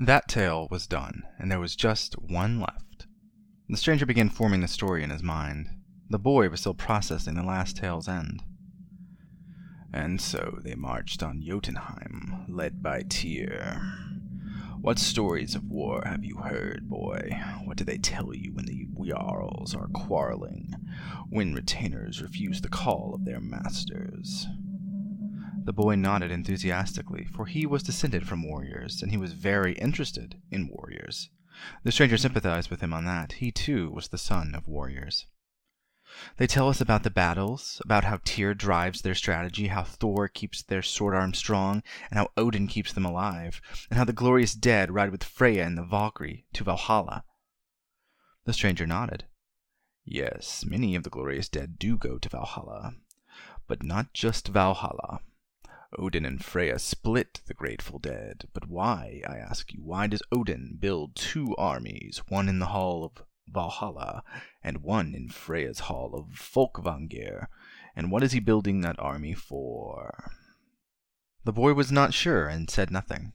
That 0.00 0.28
tale 0.28 0.68
was 0.70 0.86
done, 0.86 1.24
and 1.40 1.50
there 1.50 1.58
was 1.58 1.74
just 1.74 2.14
one 2.14 2.60
left. 2.60 3.08
The 3.68 3.76
stranger 3.76 4.06
began 4.06 4.30
forming 4.30 4.60
the 4.60 4.68
story 4.68 5.02
in 5.02 5.10
his 5.10 5.24
mind. 5.24 5.70
The 6.08 6.20
boy 6.20 6.48
was 6.48 6.60
still 6.60 6.72
processing 6.72 7.34
the 7.34 7.42
last 7.42 7.76
tale's 7.76 8.08
end. 8.08 8.44
And 9.92 10.20
so 10.20 10.60
they 10.62 10.76
marched 10.76 11.22
on 11.22 11.42
Jotunheim, 11.42 12.44
led 12.48 12.80
by 12.80 13.02
Tyr. 13.08 13.82
What 14.80 15.00
stories 15.00 15.56
of 15.56 15.68
war 15.68 16.04
have 16.06 16.24
you 16.24 16.36
heard, 16.36 16.88
boy? 16.88 17.36
What 17.64 17.76
do 17.76 17.82
they 17.82 17.98
tell 17.98 18.32
you 18.32 18.52
when 18.54 18.66
the 18.66 18.86
Jarls 19.04 19.74
are 19.74 19.88
quarreling, 19.88 20.74
when 21.28 21.54
retainers 21.54 22.22
refuse 22.22 22.60
the 22.60 22.68
call 22.68 23.14
of 23.14 23.24
their 23.24 23.40
masters? 23.40 24.46
The 25.68 25.74
boy 25.74 25.96
nodded 25.96 26.30
enthusiastically, 26.30 27.26
for 27.26 27.44
he 27.44 27.66
was 27.66 27.82
descended 27.82 28.26
from 28.26 28.42
warriors, 28.42 29.02
and 29.02 29.10
he 29.10 29.18
was 29.18 29.34
very 29.34 29.74
interested 29.74 30.40
in 30.50 30.68
warriors. 30.68 31.28
The 31.82 31.92
stranger 31.92 32.16
sympathized 32.16 32.70
with 32.70 32.80
him 32.80 32.94
on 32.94 33.04
that. 33.04 33.32
He, 33.32 33.52
too, 33.52 33.90
was 33.90 34.08
the 34.08 34.16
son 34.16 34.54
of 34.54 34.66
warriors. 34.66 35.26
They 36.38 36.46
tell 36.46 36.70
us 36.70 36.80
about 36.80 37.02
the 37.02 37.10
battles, 37.10 37.82
about 37.84 38.04
how 38.04 38.20
Tyr 38.24 38.54
drives 38.54 39.02
their 39.02 39.14
strategy, 39.14 39.66
how 39.66 39.82
Thor 39.82 40.26
keeps 40.26 40.62
their 40.62 40.80
sword 40.80 41.14
arm 41.14 41.34
strong, 41.34 41.82
and 42.10 42.16
how 42.16 42.30
Odin 42.34 42.66
keeps 42.66 42.94
them 42.94 43.04
alive, 43.04 43.60
and 43.90 43.98
how 43.98 44.04
the 44.04 44.14
glorious 44.14 44.54
dead 44.54 44.90
ride 44.90 45.10
with 45.10 45.22
Freya 45.22 45.66
and 45.66 45.76
the 45.76 45.84
Valkyrie 45.84 46.46
to 46.54 46.64
Valhalla. 46.64 47.24
The 48.46 48.54
stranger 48.54 48.86
nodded. 48.86 49.26
Yes, 50.06 50.64
many 50.64 50.94
of 50.94 51.02
the 51.02 51.10
glorious 51.10 51.50
dead 51.50 51.78
do 51.78 51.98
go 51.98 52.16
to 52.16 52.28
Valhalla, 52.30 52.94
but 53.66 53.82
not 53.82 54.14
just 54.14 54.48
Valhalla. 54.48 55.20
Odin 55.96 56.24
and 56.24 56.44
Freya 56.44 56.78
split 56.78 57.40
the 57.46 57.54
grateful 57.54 57.98
dead, 57.98 58.48
but 58.52 58.68
why, 58.68 59.22
I 59.26 59.38
ask 59.38 59.72
you, 59.72 59.80
why 59.82 60.06
does 60.06 60.22
Odin 60.30 60.76
build 60.78 61.14
two 61.14 61.56
armies, 61.56 62.22
one 62.28 62.48
in 62.48 62.58
the 62.58 62.66
hall 62.66 63.04
of 63.04 63.24
Valhalla 63.46 64.22
and 64.62 64.82
one 64.82 65.14
in 65.14 65.30
Freya's 65.30 65.80
hall 65.80 66.14
of 66.14 66.38
Folkvangir, 66.38 67.46
and 67.96 68.10
what 68.10 68.22
is 68.22 68.32
he 68.32 68.40
building 68.40 68.82
that 68.82 68.98
army 68.98 69.32
for? 69.32 70.32
The 71.44 71.52
boy 71.52 71.72
was 71.72 71.90
not 71.90 72.12
sure 72.12 72.48
and 72.48 72.68
said 72.68 72.90
nothing. 72.90 73.32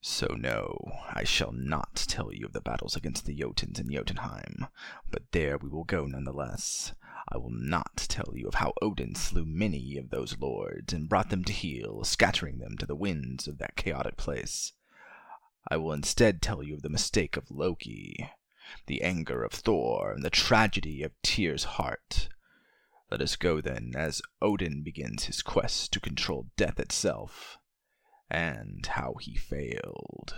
So 0.00 0.28
no, 0.38 0.92
I 1.12 1.24
shall 1.24 1.52
not 1.52 1.96
tell 2.08 2.32
you 2.32 2.46
of 2.46 2.52
the 2.52 2.60
battles 2.60 2.96
against 2.96 3.26
the 3.26 3.34
Jotuns 3.34 3.80
in 3.80 3.90
Jotunheim, 3.90 4.68
but 5.10 5.32
there 5.32 5.58
we 5.58 5.68
will 5.68 5.84
go 5.84 6.06
none 6.06 6.24
the 6.24 6.32
less. 6.32 6.94
I 7.32 7.38
will 7.38 7.50
not 7.50 7.96
tell 8.08 8.32
you 8.34 8.48
of 8.48 8.54
how 8.54 8.72
Odin 8.82 9.14
slew 9.14 9.44
many 9.44 9.96
of 9.96 10.10
those 10.10 10.36
lords 10.38 10.92
and 10.92 11.08
brought 11.08 11.30
them 11.30 11.44
to 11.44 11.52
heel, 11.52 12.02
scattering 12.02 12.58
them 12.58 12.76
to 12.78 12.86
the 12.86 12.96
winds 12.96 13.46
of 13.46 13.58
that 13.58 13.76
chaotic 13.76 14.16
place. 14.16 14.72
I 15.68 15.76
will 15.76 15.92
instead 15.92 16.42
tell 16.42 16.62
you 16.62 16.74
of 16.74 16.82
the 16.82 16.88
mistake 16.88 17.36
of 17.36 17.48
Loki, 17.48 18.28
the 18.86 19.02
anger 19.02 19.44
of 19.44 19.52
Thor, 19.52 20.10
and 20.12 20.24
the 20.24 20.30
tragedy 20.30 21.04
of 21.04 21.12
Tyr's 21.22 21.64
heart. 21.64 22.28
Let 23.12 23.20
us 23.20 23.36
go 23.36 23.60
then, 23.60 23.92
as 23.94 24.22
Odin 24.42 24.82
begins 24.82 25.24
his 25.26 25.40
quest 25.40 25.92
to 25.92 26.00
control 26.00 26.48
death 26.56 26.80
itself, 26.80 27.58
and 28.28 28.84
how 28.84 29.14
he 29.20 29.36
failed. 29.36 30.34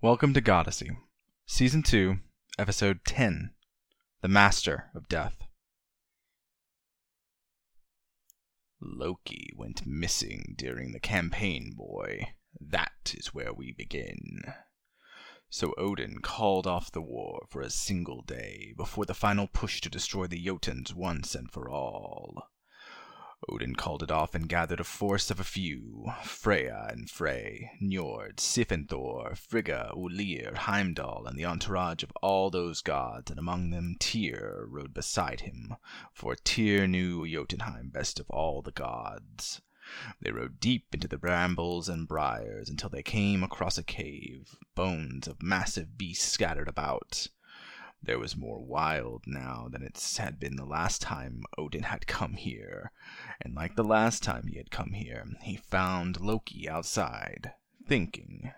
Welcome 0.00 0.32
to 0.32 0.40
Goddessy, 0.40 0.96
Season 1.44 1.82
2, 1.82 2.18
Episode 2.58 3.00
10 3.04 3.50
the 4.22 4.28
master 4.28 4.90
of 4.94 5.08
death. 5.08 5.36
Loki 8.80 9.52
went 9.56 9.86
missing 9.86 10.54
during 10.56 10.92
the 10.92 11.00
campaign, 11.00 11.72
boy. 11.76 12.34
That 12.60 13.14
is 13.14 13.34
where 13.34 13.52
we 13.52 13.72
begin. 13.72 14.54
So 15.48 15.74
Odin 15.78 16.18
called 16.20 16.66
off 16.66 16.90
the 16.90 17.00
war 17.00 17.46
for 17.48 17.62
a 17.62 17.70
single 17.70 18.22
day 18.22 18.74
before 18.76 19.06
the 19.06 19.14
final 19.14 19.46
push 19.46 19.80
to 19.82 19.90
destroy 19.90 20.26
the 20.26 20.44
Jotuns 20.44 20.94
once 20.94 21.34
and 21.34 21.50
for 21.50 21.70
all. 21.70 22.50
Odin 23.50 23.74
called 23.74 24.02
it 24.02 24.10
off 24.10 24.34
and 24.34 24.48
gathered 24.48 24.80
a 24.80 24.84
force 24.84 25.30
of 25.30 25.38
a 25.38 25.44
few 25.44 26.10
Freya 26.24 26.88
and 26.90 27.10
Frey, 27.10 27.70
Njord, 27.82 28.40
Sif 28.40 28.70
and 28.70 28.88
Thor, 28.88 29.34
Frigga, 29.34 29.92
Ullr, 29.94 30.54
Heimdall, 30.56 31.26
and 31.26 31.38
the 31.38 31.44
entourage 31.44 32.02
of 32.02 32.10
all 32.22 32.48
those 32.48 32.80
gods, 32.80 33.30
and 33.30 33.38
among 33.38 33.70
them 33.70 33.96
Tyr 34.00 34.64
rode 34.66 34.94
beside 34.94 35.42
him, 35.42 35.76
for 36.14 36.34
Tyr 36.34 36.86
knew 36.86 37.26
Jotunheim 37.26 37.90
best 37.90 38.18
of 38.18 38.30
all 38.30 38.62
the 38.62 38.72
gods. 38.72 39.60
They 40.20 40.32
rode 40.32 40.58
deep 40.58 40.94
into 40.94 41.06
the 41.06 41.18
brambles 41.18 41.88
and 41.88 42.08
briars 42.08 42.68
until 42.68 42.88
they 42.88 43.02
came 43.02 43.44
across 43.44 43.78
a 43.78 43.84
cave, 43.84 44.56
bones 44.74 45.28
of 45.28 45.42
massive 45.42 45.96
beasts 45.96 46.32
scattered 46.32 46.68
about. 46.68 47.28
There 48.06 48.20
was 48.20 48.36
more 48.36 48.64
wild 48.64 49.24
now 49.26 49.66
than 49.68 49.82
it 49.82 50.00
had 50.18 50.38
been 50.38 50.54
the 50.54 50.64
last 50.64 51.02
time 51.02 51.42
Odin 51.58 51.82
had 51.82 52.06
come 52.06 52.34
here, 52.34 52.92
and 53.40 53.52
like 53.52 53.74
the 53.74 53.82
last 53.82 54.22
time 54.22 54.46
he 54.46 54.58
had 54.58 54.70
come 54.70 54.92
here, 54.92 55.26
he 55.42 55.56
found 55.56 56.20
Loki 56.20 56.68
outside, 56.68 57.54
thinking. 57.84 58.52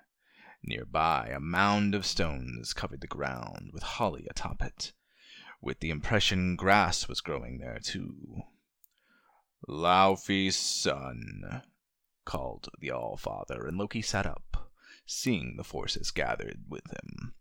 Nearby, 0.63 1.29
a 1.29 1.41
mound 1.41 1.95
of 1.95 2.05
stones 2.05 2.75
covered 2.75 3.01
the 3.01 3.07
ground, 3.07 3.71
with 3.73 3.83
holly 3.83 4.27
atop 4.29 4.61
it. 4.61 4.93
With 5.63 5.81
the 5.81 5.89
impression 5.89 6.55
grass 6.55 7.09
was 7.09 7.23
growing 7.23 7.57
there, 7.57 7.79
too. 7.83 8.43
Laufey's 9.67 10.57
son, 10.57 11.63
called 12.27 12.69
the 12.81 12.91
All-Father, 12.91 13.67
and 13.67 13.79
Loki 13.79 14.03
sat 14.03 14.27
up, 14.27 14.71
seeing 15.07 15.57
the 15.57 15.65
forces 15.65 16.11
gathered 16.11 16.65
with 16.69 16.85
him. 16.91 17.33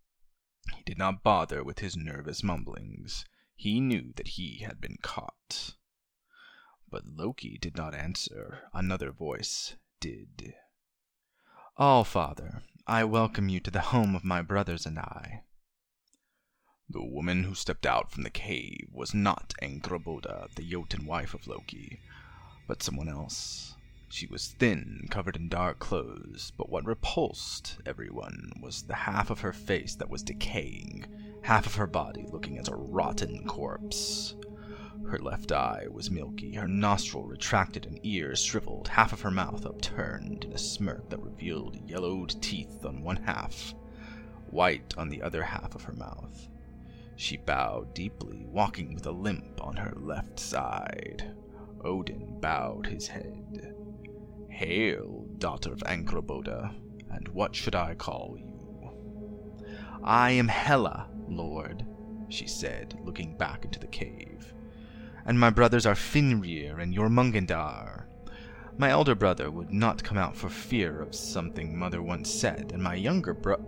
He 0.75 0.83
did 0.83 0.97
not 0.97 1.23
bother 1.23 1.63
with 1.63 1.79
his 1.79 1.95
nervous 1.95 2.43
mumblings. 2.43 3.25
He 3.55 3.79
knew 3.79 4.13
that 4.17 4.29
he 4.29 4.59
had 4.59 4.81
been 4.81 4.97
caught. 5.01 5.75
But 6.89 7.05
Loki 7.05 7.57
did 7.57 7.75
not 7.75 7.93
answer. 7.93 8.69
Another 8.73 9.11
voice 9.11 9.75
did. 9.99 10.55
All 11.75 12.03
Father, 12.03 12.63
I 12.85 13.03
welcome 13.03 13.49
you 13.49 13.59
to 13.59 13.71
the 13.71 13.81
home 13.81 14.15
of 14.15 14.23
my 14.23 14.41
brothers 14.41 14.85
and 14.85 14.97
I. 14.97 15.43
The 16.89 17.03
woman 17.03 17.43
who 17.43 17.53
stepped 17.53 17.85
out 17.85 18.11
from 18.11 18.23
the 18.23 18.29
cave 18.29 18.87
was 18.91 19.13
not 19.13 19.53
Angrboda, 19.61 20.49
the 20.55 20.63
Jotun 20.63 21.05
wife 21.05 21.33
of 21.33 21.45
Loki, 21.45 22.01
but 22.67 22.81
someone 22.81 23.09
else. 23.09 23.75
She 24.09 24.25
was 24.25 24.47
thin, 24.47 25.07
covered 25.11 25.35
in 25.35 25.49
dark 25.49 25.79
clothes, 25.79 26.51
but 26.57 26.69
what 26.69 26.85
repulsed 26.85 27.77
everyone 27.85 28.51
was 28.61 28.83
the 28.83 28.95
half 28.95 29.29
of 29.29 29.41
her 29.41 29.53
face 29.53 29.95
that 29.95 30.09
was 30.09 30.23
decaying, 30.23 31.05
half 31.43 31.67
of 31.67 31.75
her 31.75 31.85
body 31.85 32.25
looking 32.31 32.57
as 32.57 32.67
a 32.67 32.75
rotten 32.75 33.45
corpse. 33.45 34.33
Her 35.09 35.19
left 35.19 35.51
eye 35.51 35.85
was 35.91 36.09
milky, 36.09 36.53
her 36.53 36.67
nostril 36.67 37.25
retracted 37.25 37.85
and 37.85 37.99
ears 38.01 38.41
shriveled, 38.41 38.87
half 38.87 39.13
of 39.13 39.21
her 39.21 39.29
mouth 39.29 39.65
upturned 39.65 40.45
in 40.45 40.53
a 40.53 40.57
smirk 40.57 41.09
that 41.09 41.21
revealed 41.21 41.77
yellowed 41.87 42.41
teeth 42.41 42.85
on 42.85 43.03
one 43.03 43.17
half, 43.17 43.75
white 44.49 44.97
on 44.97 45.09
the 45.09 45.21
other 45.21 45.43
half 45.43 45.75
of 45.75 45.83
her 45.83 45.93
mouth. 45.93 46.47
She 47.17 47.37
bowed 47.37 47.93
deeply, 47.93 48.45
walking 48.47 48.95
with 48.95 49.05
a 49.05 49.11
limp 49.11 49.61
on 49.61 49.75
her 49.75 49.93
left 49.95 50.39
side. 50.39 51.35
Odin 51.81 52.39
bowed 52.39 52.87
his 52.87 53.07
head. 53.07 53.75
Hail, 54.57 55.27
daughter 55.37 55.71
of 55.71 55.83
Angrboda, 55.85 56.73
and 57.11 57.27
what 57.27 57.55
should 57.55 57.75
I 57.75 57.93
call 57.93 58.35
you? 58.39 58.89
I 60.03 60.31
am 60.31 60.47
Hela, 60.47 61.11
lord, 61.27 61.85
she 62.29 62.47
said, 62.47 62.97
looking 63.03 63.37
back 63.37 63.65
into 63.65 63.77
the 63.77 63.85
cave. 63.85 64.55
And 65.27 65.39
my 65.39 65.51
brothers 65.51 65.85
are 65.85 65.93
Fenrir 65.93 66.79
and 66.79 66.95
Jormungandr. 66.95 68.05
My 68.79 68.89
elder 68.89 69.13
brother 69.13 69.51
would 69.51 69.71
not 69.71 70.03
come 70.03 70.17
out 70.17 70.35
for 70.35 70.49
fear 70.49 71.03
of 71.03 71.13
something 71.13 71.77
mother 71.77 72.01
once 72.01 72.27
said, 72.27 72.71
and 72.73 72.81
my 72.81 72.95
younger 72.95 73.35
bro. 73.35 73.63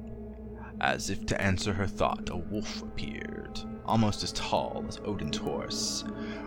As 0.81 1.11
if 1.11 1.23
to 1.27 1.39
answer 1.39 1.71
her 1.71 1.85
thought, 1.85 2.31
a 2.31 2.35
wolf 2.35 2.81
appeared, 2.81 3.59
almost 3.85 4.23
as 4.23 4.31
tall 4.31 4.83
as 4.87 4.99
Odin's 5.05 5.37
horse, 5.37 6.03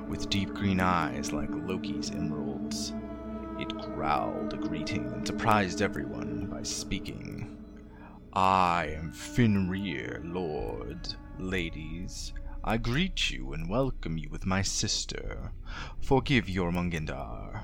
with 0.09 0.31
deep 0.31 0.53
green 0.53 0.81
eyes 0.81 1.33
like 1.33 1.51
Loki's 1.53 2.11
emeralds. 2.11 2.93
It 3.63 3.79
growled 3.95 4.55
a 4.55 4.57
greeting 4.57 5.07
and 5.13 5.25
surprised 5.25 5.83
everyone 5.83 6.49
by 6.51 6.65
speaking. 6.65 7.65
I 8.33 8.87
am 8.97 9.13
Fenrir, 9.13 10.21
lord, 10.25 11.15
ladies. 11.39 12.33
I 12.65 12.77
greet 12.77 13.31
you 13.31 13.53
and 13.53 13.71
welcome 13.71 14.19
you 14.19 14.29
with 14.31 14.47
my 14.47 14.63
sister. 14.63 15.53
Forgive 16.01 16.49
your 16.49 16.73
Jormungandr. 16.73 17.63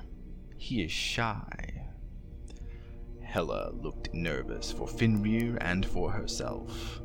He 0.57 0.85
is 0.85 0.93
shy. 0.93 1.89
Hela 3.21 3.73
looked 3.73 4.15
nervous 4.15 4.71
for 4.71 4.87
Fenrir 4.87 5.59
and 5.61 5.85
for 5.85 6.13
herself. 6.13 7.01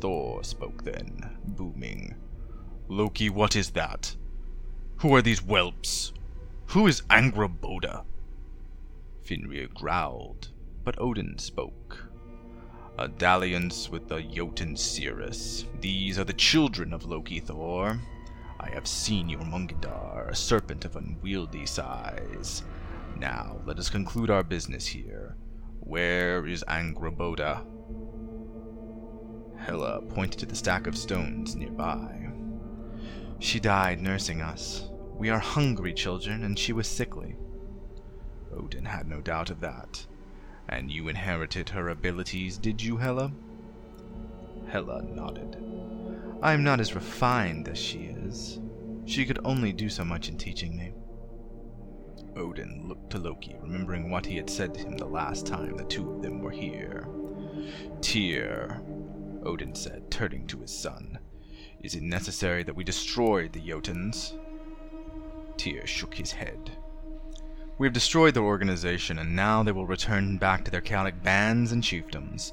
Thor 0.00 0.42
spoke 0.42 0.84
then, 0.84 1.36
booming. 1.44 2.14
Loki, 2.88 3.28
what 3.28 3.56
is 3.56 3.72
that? 3.72 4.16
Who 5.00 5.14
are 5.14 5.20
these 5.20 5.40
whelps? 5.40 6.14
Who 6.68 6.86
is 6.86 7.02
Angrboda? 7.10 8.06
Fenrir 9.28 9.68
growled, 9.74 10.48
but 10.84 10.98
Odin 10.98 11.36
spoke. 11.36 12.08
A 12.96 13.08
dalliance 13.08 13.90
with 13.90 14.08
the 14.08 14.22
Jotun 14.22 14.74
seeress. 14.74 15.66
These 15.82 16.18
are 16.18 16.24
the 16.24 16.32
children 16.32 16.94
of 16.94 17.04
Loki 17.04 17.38
Thor. 17.38 18.00
I 18.58 18.70
have 18.70 18.86
seen 18.86 19.28
your 19.28 19.40
Jormungandr, 19.40 20.30
a 20.30 20.34
serpent 20.34 20.86
of 20.86 20.96
unwieldy 20.96 21.66
size. 21.66 22.62
Now, 23.18 23.60
let 23.66 23.78
us 23.78 23.90
conclude 23.90 24.30
our 24.30 24.42
business 24.42 24.86
here. 24.86 25.36
Where 25.80 26.46
is 26.46 26.64
Angrboda? 26.66 27.66
Hela 29.58 30.00
pointed 30.08 30.40
to 30.40 30.46
the 30.46 30.56
stack 30.56 30.86
of 30.86 30.96
stones 30.96 31.54
nearby. 31.54 32.30
She 33.40 33.60
died 33.60 34.00
nursing 34.00 34.40
us. 34.40 34.88
We 35.18 35.28
are 35.28 35.38
hungry 35.38 35.92
children, 35.92 36.44
and 36.44 36.58
she 36.58 36.72
was 36.72 36.88
sickly. 36.88 37.36
Odin 38.54 38.84
had 38.84 39.08
no 39.08 39.20
doubt 39.20 39.50
of 39.50 39.60
that. 39.60 40.06
And 40.68 40.90
you 40.90 41.08
inherited 41.08 41.70
her 41.70 41.88
abilities, 41.88 42.58
did 42.58 42.82
you, 42.82 42.96
Hela? 42.96 43.32
Hela 44.70 45.02
nodded. 45.02 45.56
I 46.42 46.52
am 46.52 46.62
not 46.62 46.80
as 46.80 46.94
refined 46.94 47.68
as 47.68 47.78
she 47.78 48.04
is. 48.04 48.60
She 49.06 49.24
could 49.24 49.40
only 49.44 49.72
do 49.72 49.88
so 49.88 50.04
much 50.04 50.28
in 50.28 50.36
teaching 50.36 50.76
me. 50.76 50.92
Odin 52.36 52.86
looked 52.86 53.10
to 53.10 53.18
Loki, 53.18 53.56
remembering 53.60 54.10
what 54.10 54.26
he 54.26 54.36
had 54.36 54.48
said 54.48 54.74
to 54.74 54.80
him 54.80 54.96
the 54.96 55.06
last 55.06 55.46
time 55.46 55.76
the 55.76 55.84
two 55.84 56.10
of 56.10 56.22
them 56.22 56.40
were 56.40 56.50
here. 56.50 57.08
Tyr, 58.00 58.80
Odin 59.44 59.74
said, 59.74 60.10
turning 60.10 60.46
to 60.46 60.60
his 60.60 60.70
son, 60.70 61.18
is 61.82 61.94
it 61.94 62.02
necessary 62.02 62.62
that 62.62 62.76
we 62.76 62.84
destroy 62.84 63.48
the 63.48 63.60
Jotuns? 63.60 64.38
Tyr 65.56 65.86
shook 65.86 66.14
his 66.14 66.32
head. 66.32 66.77
We 67.78 67.86
have 67.86 67.94
destroyed 67.94 68.34
their 68.34 68.42
organization, 68.42 69.18
and 69.20 69.36
now 69.36 69.62
they 69.62 69.70
will 69.70 69.86
return 69.86 70.36
back 70.36 70.64
to 70.64 70.70
their 70.70 70.80
chaotic 70.80 71.22
bands 71.22 71.70
and 71.70 71.80
chiefdoms. 71.80 72.52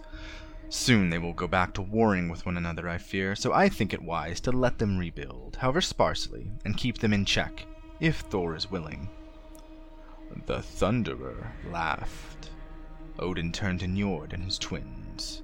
Soon 0.69 1.09
they 1.09 1.17
will 1.17 1.33
go 1.33 1.47
back 1.47 1.73
to 1.73 1.81
warring 1.81 2.29
with 2.29 2.45
one 2.45 2.57
another, 2.57 2.87
I 2.87 2.99
fear, 2.99 3.35
so 3.35 3.51
I 3.51 3.67
think 3.67 3.91
it 3.91 4.03
wise 4.03 4.39
to 4.41 4.51
let 4.51 4.77
them 4.77 4.99
rebuild, 4.99 5.57
however 5.59 5.81
sparsely, 5.81 6.51
and 6.63 6.77
keep 6.77 6.99
them 6.99 7.11
in 7.11 7.25
check, 7.25 7.65
if 7.99 8.19
Thor 8.19 8.55
is 8.55 8.69
willing. 8.69 9.09
The 10.45 10.59
Thunderer 10.59 11.51
laughed. 11.71 12.51
Odin 13.17 13.51
turned 13.51 13.79
to 13.79 13.87
Njord 13.87 14.33
and 14.33 14.43
his 14.43 14.59
twins. 14.59 15.41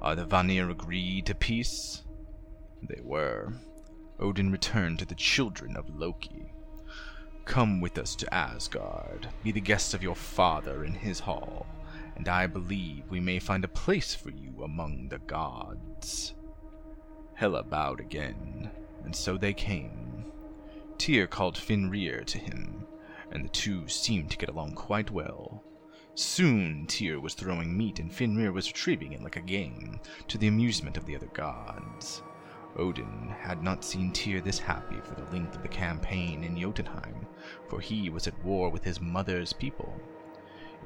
Are 0.00 0.14
the 0.14 0.26
Vanir 0.26 0.70
agreed 0.70 1.26
to 1.26 1.34
peace? 1.34 2.02
They 2.82 3.00
were. 3.02 3.54
Odin 4.20 4.52
returned 4.52 5.00
to 5.00 5.06
the 5.06 5.14
children 5.16 5.76
of 5.76 5.88
Loki. 5.88 6.47
Come 7.48 7.80
with 7.80 7.96
us 7.96 8.14
to 8.16 8.32
Asgard. 8.32 9.26
Be 9.42 9.52
the 9.52 9.60
guest 9.60 9.94
of 9.94 10.02
your 10.02 10.14
father 10.14 10.84
in 10.84 10.92
his 10.92 11.18
hall, 11.18 11.66
and 12.14 12.28
I 12.28 12.46
believe 12.46 13.04
we 13.08 13.20
may 13.20 13.38
find 13.38 13.64
a 13.64 13.68
place 13.68 14.14
for 14.14 14.28
you 14.28 14.62
among 14.62 15.08
the 15.08 15.18
gods. 15.20 16.34
Hela 17.32 17.62
bowed 17.62 18.00
again, 18.00 18.70
and 19.02 19.16
so 19.16 19.38
they 19.38 19.54
came. 19.54 20.26
Tyr 20.98 21.26
called 21.26 21.56
Fenrir 21.56 22.22
to 22.24 22.38
him, 22.38 22.86
and 23.32 23.46
the 23.46 23.48
two 23.48 23.88
seemed 23.88 24.30
to 24.30 24.36
get 24.36 24.50
along 24.50 24.74
quite 24.74 25.10
well. 25.10 25.64
Soon 26.14 26.86
Tyr 26.86 27.18
was 27.18 27.32
throwing 27.32 27.74
meat 27.74 27.98
and 27.98 28.12
Fenrir 28.12 28.52
was 28.52 28.68
retrieving 28.68 29.14
it 29.14 29.22
like 29.22 29.36
a 29.36 29.40
game, 29.40 30.00
to 30.28 30.36
the 30.36 30.48
amusement 30.48 30.98
of 30.98 31.06
the 31.06 31.16
other 31.16 31.30
gods. 31.32 32.22
Odin 32.76 33.34
had 33.40 33.62
not 33.62 33.84
seen 33.84 34.12
Tyr 34.12 34.40
this 34.40 34.58
happy 34.58 35.00
for 35.00 35.14
the 35.14 35.24
length 35.32 35.56
of 35.56 35.62
the 35.62 35.68
campaign 35.68 36.44
in 36.44 36.56
Jotunheim, 36.56 37.26
for 37.68 37.80
he 37.80 38.08
was 38.08 38.26
at 38.26 38.44
war 38.44 38.70
with 38.70 38.84
his 38.84 39.00
mother's 39.00 39.52
people. 39.52 40.00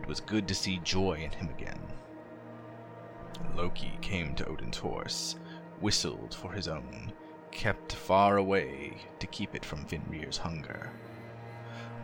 It 0.00 0.06
was 0.06 0.20
good 0.20 0.48
to 0.48 0.54
see 0.54 0.78
joy 0.78 1.14
in 1.14 1.32
him 1.32 1.50
again. 1.50 1.92
Loki 3.54 3.98
came 4.00 4.34
to 4.36 4.48
Odin's 4.48 4.78
horse, 4.78 5.36
whistled 5.80 6.34
for 6.34 6.52
his 6.52 6.68
own, 6.68 7.12
kept 7.50 7.92
far 7.92 8.36
away 8.36 9.02
to 9.18 9.26
keep 9.26 9.54
it 9.54 9.64
from 9.64 9.84
Fenrir's 9.84 10.38
hunger. 10.38 10.92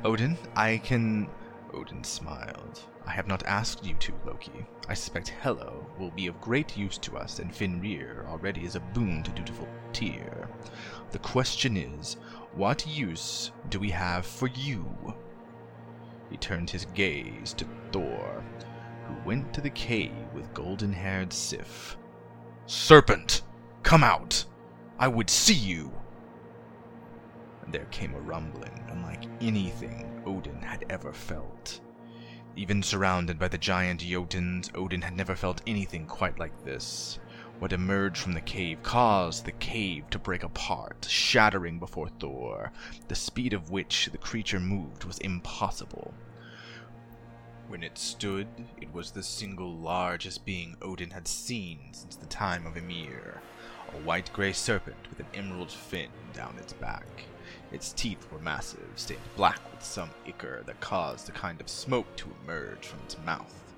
Odin, 0.04 0.38
I 0.54 0.78
can. 0.78 1.28
Odin 1.73 2.05
smiled. 2.05 2.81
I 3.06 3.11
have 3.11 3.26
not 3.26 3.44
asked 3.44 3.85
you 3.85 3.94
to, 3.94 4.12
Loki. 4.25 4.67
I 4.88 4.94
suspect 4.94 5.29
Hela 5.29 5.73
will 5.99 6.11
be 6.11 6.26
of 6.26 6.41
great 6.41 6.76
use 6.76 6.99
to 6.99 7.17
us, 7.17 7.38
and 7.38 7.55
Fenrir 7.55 8.26
already 8.29 8.65
is 8.65 8.76
a 8.76 8.81
boon 8.81 9.23
to 9.23 9.31
dutiful 9.31 9.69
Tyr. 9.93 10.49
The 11.11 11.19
question 11.19 11.76
is, 11.76 12.15
what 12.55 12.87
use 12.87 13.53
do 13.69 13.79
we 13.79 13.91
have 13.91 14.26
for 14.26 14.49
you? 14.49 15.15
He 16.31 16.37
turned 16.37 16.70
his 16.70 16.85
gaze 16.87 17.55
to 17.55 17.67
Thor, 17.93 18.44
who 19.06 19.15
went 19.26 19.53
to 19.55 19.61
the 19.61 19.70
cave 19.70 20.12
with 20.35 20.53
golden 20.55 20.93
haired 20.93 21.32
Sif. 21.32 21.97
Serpent! 22.67 23.43
Come 23.82 24.05
out! 24.05 24.44
I 24.99 25.09
would 25.09 25.31
see 25.31 25.55
you! 25.55 25.93
There 27.70 27.87
came 27.91 28.15
a 28.15 28.20
rumbling 28.20 28.82
unlike 28.88 29.25
anything 29.43 30.23
Odin 30.25 30.62
had 30.62 30.87
ever 30.88 31.12
felt. 31.12 31.81
Even 32.56 32.82
surrounded 32.82 33.38
by 33.38 33.49
the 33.49 33.59
giant 33.59 34.00
Jotuns, 34.00 34.75
Odin 34.75 35.03
had 35.03 35.15
never 35.15 35.37
felt 35.37 35.61
anything 35.67 36.06
quite 36.06 36.38
like 36.38 36.65
this. 36.65 37.19
What 37.59 37.75
emerged 37.75 38.19
from 38.23 38.32
the 38.32 38.41
cave 38.41 38.82
caused 38.82 39.44
the 39.44 39.53
cave 39.53 40.09
to 40.11 40.19
break 40.19 40.44
apart, 40.44 41.06
shattering 41.11 41.79
before 41.79 42.09
Thor, 42.09 42.73
the 43.09 43.15
speed 43.15 43.53
of 43.53 43.70
which 43.70 44.09
the 44.12 44.19
creature 44.19 44.61
moved 44.61 45.05
was 45.05 45.19
impossible. 45.19 46.15
When 47.67 47.82
it 47.82 47.99
stood, 47.99 48.49
it 48.81 48.91
was 48.94 49.11
the 49.11 49.23
single 49.23 49.75
largest 49.75 50.47
being 50.47 50.75
Odin 50.81 51.11
had 51.11 51.29
seen 51.29 51.93
since 51.93 52.17
the 52.17 52.26
time 52.26 52.67
of 52.67 52.79
Ymir, 52.79 53.43
a 53.93 53.97
white 53.99 54.32
gray 54.32 54.55
serpent 54.55 54.97
with 55.11 55.20
an 55.20 55.26
emerald 55.35 55.70
fin 55.70 56.09
down 56.32 56.56
its 56.59 56.73
back. 56.73 57.25
Its 57.70 57.93
teeth 57.93 58.26
were 58.32 58.38
massive, 58.38 58.88
stained 58.97 59.20
black 59.37 59.61
with 59.73 59.85
some 59.85 60.11
ichor 60.26 60.62
that 60.67 60.81
caused 60.81 61.29
a 61.29 61.32
kind 61.32 61.61
of 61.61 61.69
smoke 61.69 62.17
to 62.17 62.35
emerge 62.43 62.87
from 62.87 63.00
its 63.00 63.17
mouth. 63.25 63.75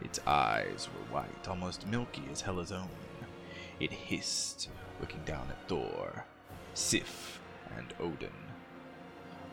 Its 0.00 0.18
eyes 0.26 0.88
were 0.94 1.14
white, 1.14 1.48
almost 1.48 1.86
milky 1.86 2.22
as 2.32 2.40
Hela's 2.40 2.72
own. 2.72 2.88
It 3.80 3.92
hissed, 3.92 4.68
looking 5.00 5.22
down 5.24 5.48
at 5.50 5.68
Thor, 5.68 6.24
Sif, 6.74 7.40
and 7.76 7.92
Odin. 8.00 8.30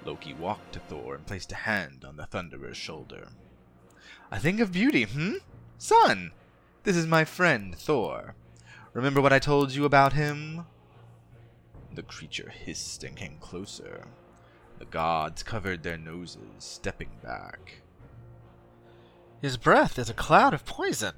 Loki 0.05 0.33
walked 0.33 0.73
to 0.73 0.79
Thor 0.79 1.15
and 1.15 1.25
placed 1.25 1.51
a 1.51 1.55
hand 1.55 2.05
on 2.05 2.15
the 2.15 2.25
Thunderer's 2.25 2.77
shoulder. 2.77 3.29
A 4.31 4.39
thing 4.39 4.61
of 4.61 4.71
beauty, 4.71 5.03
hmm? 5.03 5.35
Son, 5.77 6.31
this 6.83 6.95
is 6.95 7.07
my 7.07 7.25
friend 7.25 7.75
Thor. 7.75 8.35
Remember 8.93 9.19
what 9.19 9.33
I 9.33 9.39
told 9.39 9.73
you 9.73 9.83
about 9.83 10.13
him? 10.13 10.65
The 11.95 12.03
creature 12.03 12.49
hissed 12.49 13.05
and 13.05 13.15
came 13.15 13.37
closer. 13.39 14.05
The 14.79 14.85
gods 14.85 15.43
covered 15.43 15.81
their 15.81 15.97
noses, 15.97 16.41
stepping 16.59 17.11
back. 17.23 17.81
His 19.41 19.55
breath 19.55 19.97
is 19.97 20.09
a 20.09 20.13
cloud 20.13 20.53
of 20.53 20.65
poison. 20.65 21.13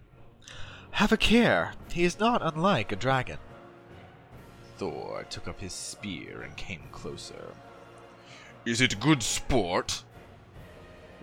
Have 0.91 1.11
a 1.11 1.17
care, 1.17 1.73
he 1.91 2.03
is 2.03 2.19
not 2.19 2.43
unlike 2.43 2.91
a 2.91 2.95
dragon. 2.95 3.39
Thor 4.77 5.25
took 5.31 5.47
up 5.47 5.59
his 5.59 5.73
spear 5.73 6.43
and 6.43 6.55
came 6.55 6.83
closer. 6.91 7.55
Is 8.63 8.79
it 8.79 8.99
good 8.99 9.23
sport? 9.23 10.03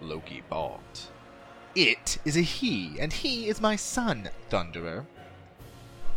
Loki 0.01 0.43
balked. 0.51 1.13
It 1.77 2.19
is 2.25 2.37
a 2.37 2.41
he, 2.41 2.99
and 2.99 3.13
he 3.13 3.49
is 3.49 3.61
my 3.61 3.77
son, 3.77 4.31
Thunderer. 4.51 5.07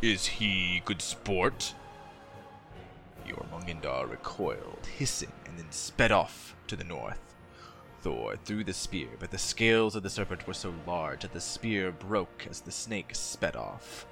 Is 0.01 0.25
he 0.25 0.81
good 0.85 1.03
sport? 1.03 1.75
Jormungandr 3.37 4.09
recoiled, 4.09 4.87
hissing, 4.97 5.31
and 5.45 5.59
then 5.59 5.71
sped 5.71 6.11
off 6.11 6.55
to 6.65 6.75
the 6.75 6.83
north. 6.83 7.35
Thor 8.01 8.35
threw 8.35 8.63
the 8.63 8.73
spear, 8.73 9.09
but 9.19 9.31
the 9.31 9.37
scales 9.37 9.95
of 9.95 10.03
the 10.03 10.09
serpent 10.09 10.47
were 10.47 10.53
so 10.53 10.73
large 10.87 11.21
that 11.21 11.33
the 11.33 11.41
spear 11.41 11.91
broke 11.91 12.47
as 12.49 12.61
the 12.61 12.71
snake 12.71 13.13
sped 13.13 13.55
off. 13.55 14.07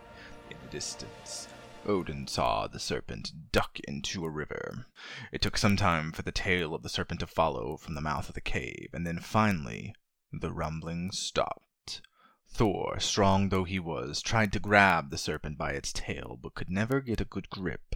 In 0.52 0.58
the 0.62 0.70
distance, 0.70 1.48
Odin 1.86 2.28
saw 2.28 2.68
the 2.68 2.80
serpent 2.80 3.52
duck 3.52 3.80
into 3.88 4.26
a 4.26 4.30
river. 4.30 4.86
It 5.32 5.42
took 5.42 5.58
some 5.58 5.76
time 5.76 6.12
for 6.12 6.22
the 6.22 6.32
tail 6.32 6.76
of 6.76 6.84
the 6.84 6.90
serpent 6.90 7.20
to 7.22 7.28
follow 7.28 7.78
from 7.78 7.96
the 7.96 8.02
mouth 8.02 8.28
of 8.28 8.36
the 8.36 8.42
cave, 8.42 8.90
and 8.94 9.08
then 9.08 9.20
finally 9.20 9.96
the 10.32 10.52
rumbling 10.52 11.12
stopped. 11.12 12.02
Thor, 12.48 13.00
strong 13.00 13.50
though 13.50 13.64
he 13.64 13.80
was, 13.80 14.22
tried 14.22 14.54
to 14.54 14.60
grab 14.60 15.10
the 15.10 15.18
serpent 15.18 15.58
by 15.58 15.72
its 15.72 15.92
tail, 15.92 16.40
but 16.42 16.54
could 16.54 16.70
never 16.70 17.02
get 17.02 17.22
a 17.22 17.26
good 17.26 17.50
grip 17.50 17.96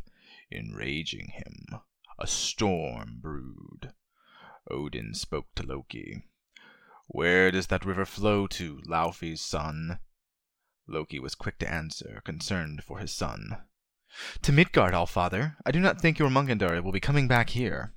enraging 0.51 1.29
him. 1.34 1.79
A 2.18 2.27
storm 2.27 3.20
brewed. 3.22 3.94
Odin 4.70 5.13
spoke 5.13 5.48
to 5.56 5.63
Loki. 5.63 6.24
Where 7.08 7.50
does 7.50 7.68
that 7.68 7.86
river 7.86 8.06
flow 8.06 8.46
to, 8.48 8.82
Laufey's 8.86 9.41
son? 9.41 10.00
Loki 10.88 11.20
was 11.20 11.36
quick 11.36 11.58
to 11.60 11.72
answer, 11.72 12.22
concerned 12.25 12.84
for 12.84 13.00
his 13.00 13.13
son. 13.13 13.58
To 14.41 14.51
Midgard, 14.51 14.94
Allfather. 14.94 15.56
I 15.65 15.72
do 15.72 15.79
not 15.79 16.01
think 16.01 16.20
your 16.20 16.29
Jormungandr 16.29 16.84
will 16.84 16.91
be 16.91 17.00
coming 17.00 17.27
back 17.27 17.51
here. 17.51 17.94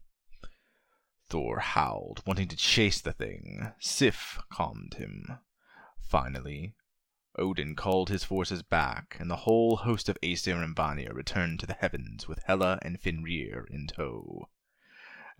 Thor 1.28 1.60
howled, 1.60 2.22
wanting 2.26 2.48
to 2.48 2.56
chase 2.56 3.00
the 3.00 3.12
thing. 3.12 3.72
Sif 3.80 4.38
calmed 4.52 4.94
him. 4.94 5.38
Finally, 5.98 6.74
Odin 7.38 7.74
called 7.74 8.10
his 8.10 8.24
forces 8.24 8.62
back, 8.62 9.16
and 9.18 9.30
the 9.30 9.36
whole 9.36 9.76
host 9.76 10.08
of 10.08 10.18
Aesir 10.22 10.62
and 10.62 10.76
Vanir 10.76 11.12
returned 11.12 11.60
to 11.60 11.66
the 11.66 11.76
heavens 11.80 12.28
with 12.28 12.42
Hela 12.46 12.78
and 12.82 13.00
Fenrir 13.00 13.66
in 13.70 13.86
tow. 13.86 14.48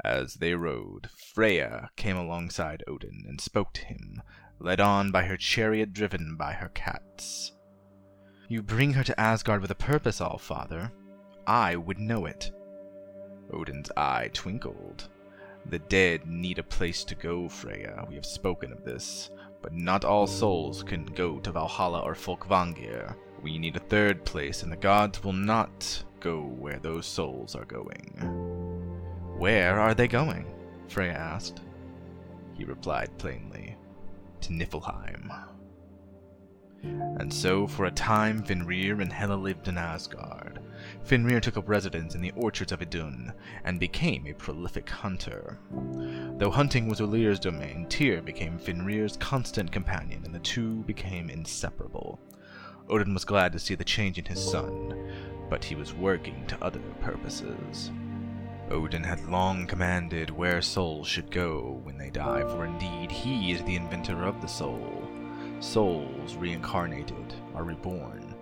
As 0.03 0.35
they 0.35 0.55
rode, 0.55 1.11
Freya 1.11 1.91
came 1.97 2.17
alongside 2.17 2.83
Odin 2.87 3.25
and 3.29 3.41
spoke 3.41 3.75
to 3.75 3.85
him, 3.85 4.23
led 4.59 4.81
on 4.81 5.11
by 5.11 5.25
her 5.25 5.37
chariot 5.37 5.93
driven 5.93 6.37
by 6.37 6.53
her 6.53 6.69
cats. 6.69 7.53
You 8.49 8.63
bring 8.63 8.95
her 8.95 9.05
to 9.05 9.21
Asgard 9.21 9.61
with 9.61 9.71
a 9.71 9.77
purpose, 9.77 10.21
All-Father. 10.21 10.93
I 11.47 11.77
would 11.77 11.99
know 11.99 12.27
it. 12.27 12.51
Odin's 13.53 13.91
eye 13.97 14.31
twinkled. 14.33 15.09
The 15.67 15.79
dead 15.79 16.27
need 16.27 16.59
a 16.59 16.65
place 16.65 17.05
to 17.05 17.15
go, 17.15 17.49
Freya. 17.49 18.05
We 18.09 18.15
have 18.15 18.27
spoken 18.27 18.73
of 18.73 18.85
this. 18.85 19.31
But 19.63 19.73
not 19.73 20.05
all 20.05 20.27
souls 20.27 20.83
can 20.83 21.07
go 21.07 21.39
to 21.39 21.53
Valhalla 21.53 22.01
or 22.01 22.15
Folkvangir. 22.15 23.15
We 23.43 23.59
need 23.59 23.77
a 23.77 23.81
third 23.81 24.25
place, 24.25 24.63
and 24.63 24.71
the 24.71 24.77
gods 24.77 25.23
will 25.23 25.33
not 25.33 26.05
go 26.21 26.41
where 26.41 26.79
those 26.79 27.07
souls 27.07 27.55
are 27.55 27.65
going. 27.65 28.13
Where 29.39 29.81
are 29.81 29.95
they 29.95 30.09
going? 30.09 30.47
Freya 30.89 31.13
asked. 31.13 31.61
He 32.55 32.65
replied 32.65 33.17
plainly, 33.19 33.77
To 34.43 34.53
Niflheim. 34.53 35.31
And 36.85 37.33
so, 37.33 37.67
for 37.67 37.85
a 37.85 37.91
time, 37.93 38.43
Fenrir 38.43 39.01
and 39.01 39.13
Hela 39.13 39.35
lived 39.35 39.69
in 39.69 39.79
Asgard. 39.79 40.61
Fenrir 41.05 41.41
took 41.41 41.57
up 41.57 41.69
residence 41.69 42.15
in 42.15 42.21
the 42.21 42.33
orchards 42.33 42.73
of 42.73 42.83
Idun 42.83 43.33
and 43.65 43.79
became 43.79 44.27
a 44.27 44.33
prolific 44.33 44.91
hunter. 44.91 45.59
Though 46.43 46.51
hunting 46.51 46.89
was 46.89 47.01
Ullr's 47.01 47.39
domain, 47.39 47.87
Tyr 47.89 48.21
became 48.21 48.59
Fenrir's 48.59 49.17
constant 49.17 49.71
companion, 49.71 50.23
and 50.25 50.35
the 50.35 50.41
two 50.41 50.83
became 50.89 51.31
inseparable. 51.31 52.19
Odin 52.89 53.15
was 53.15 53.25
glad 53.25 53.53
to 53.53 53.61
see 53.61 53.77
the 53.77 53.85
change 53.85 54.19
in 54.19 54.25
his 54.25 54.43
son, 54.43 55.13
but 55.49 55.63
he 55.63 55.77
was 55.77 55.95
working 55.95 56.45
to 56.49 56.61
other 56.61 56.81
purposes. 57.01 57.93
Odin 58.73 59.05
had 59.05 59.25
long 59.29 59.69
commanded 59.69 60.31
where 60.31 60.61
souls 60.61 61.07
should 61.07 61.31
go 61.31 61.81
when 61.85 61.97
they 61.97 62.11
die, 62.11 62.41
for 62.41 62.65
indeed 62.65 63.13
he 63.13 63.53
is 63.53 63.63
the 63.63 63.77
inventor 63.77 64.25
of 64.25 64.41
the 64.41 64.49
soul. 64.49 65.09
Souls 65.61 66.35
reincarnated 66.35 67.35
are 67.55 67.63
reborn. 67.63 68.35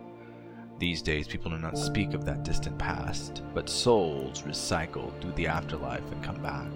These 0.79 1.03
days, 1.03 1.29
people 1.29 1.51
do 1.51 1.59
not 1.59 1.77
speak 1.77 2.15
of 2.15 2.25
that 2.25 2.45
distant 2.45 2.79
past, 2.79 3.43
but 3.53 3.69
souls 3.69 4.41
recycle 4.45 5.13
through 5.21 5.33
the 5.33 5.49
afterlife 5.49 6.11
and 6.11 6.25
come 6.25 6.43
back. 6.43 6.73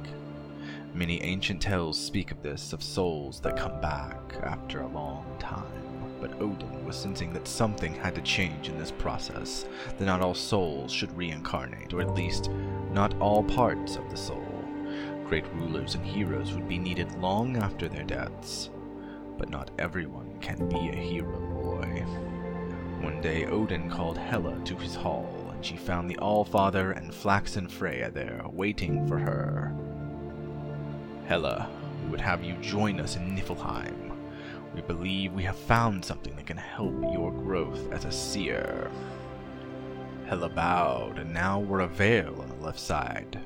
Many 0.94 1.20
ancient 1.22 1.60
tales 1.60 1.98
speak 1.98 2.30
of 2.30 2.40
this, 2.40 2.72
of 2.72 2.80
souls 2.80 3.40
that 3.40 3.56
come 3.56 3.80
back 3.80 4.36
after 4.44 4.82
a 4.82 4.86
long 4.86 5.26
time. 5.40 5.64
But 6.20 6.40
Odin 6.40 6.84
was 6.84 6.94
sensing 6.96 7.32
that 7.32 7.48
something 7.48 7.92
had 7.92 8.14
to 8.14 8.22
change 8.22 8.68
in 8.68 8.78
this 8.78 8.92
process, 8.92 9.66
that 9.98 10.04
not 10.04 10.20
all 10.20 10.34
souls 10.34 10.92
should 10.92 11.14
reincarnate, 11.16 11.92
or 11.92 12.00
at 12.00 12.14
least 12.14 12.48
not 12.92 13.18
all 13.18 13.42
parts 13.42 13.96
of 13.96 14.08
the 14.08 14.16
soul. 14.16 14.46
Great 15.26 15.52
rulers 15.54 15.96
and 15.96 16.06
heroes 16.06 16.52
would 16.52 16.68
be 16.68 16.78
needed 16.78 17.12
long 17.18 17.56
after 17.56 17.88
their 17.88 18.04
deaths. 18.04 18.70
But 19.36 19.50
not 19.50 19.72
everyone 19.80 20.38
can 20.40 20.68
be 20.68 20.90
a 20.90 20.94
hero 20.94 21.40
boy. 21.40 22.04
One 23.00 23.20
day 23.20 23.46
Odin 23.46 23.90
called 23.90 24.16
Hela 24.16 24.60
to 24.64 24.76
his 24.76 24.94
hall, 24.94 25.50
and 25.50 25.64
she 25.66 25.76
found 25.76 26.08
the 26.08 26.18
All-Father 26.18 26.92
and 26.92 27.12
Flaxen 27.12 27.66
Freya 27.66 28.12
there, 28.12 28.42
waiting 28.52 29.04
for 29.08 29.18
her. 29.18 29.76
Hela, 31.26 31.70
we 32.02 32.10
would 32.10 32.20
have 32.20 32.44
you 32.44 32.54
join 32.60 33.00
us 33.00 33.16
in 33.16 33.34
Niflheim. 33.34 34.14
We 34.74 34.82
believe 34.82 35.32
we 35.32 35.44
have 35.44 35.56
found 35.56 36.04
something 36.04 36.36
that 36.36 36.46
can 36.46 36.56
help 36.56 36.94
your 37.12 37.32
growth 37.32 37.90
as 37.92 38.04
a 38.04 38.12
seer. 38.12 38.90
Hela 40.26 40.48
bowed 40.50 41.18
and 41.18 41.32
now 41.32 41.60
wore 41.60 41.80
a 41.80 41.86
veil 41.86 42.40
on 42.40 42.48
the 42.48 42.64
left 42.64 42.80
side, 42.80 43.40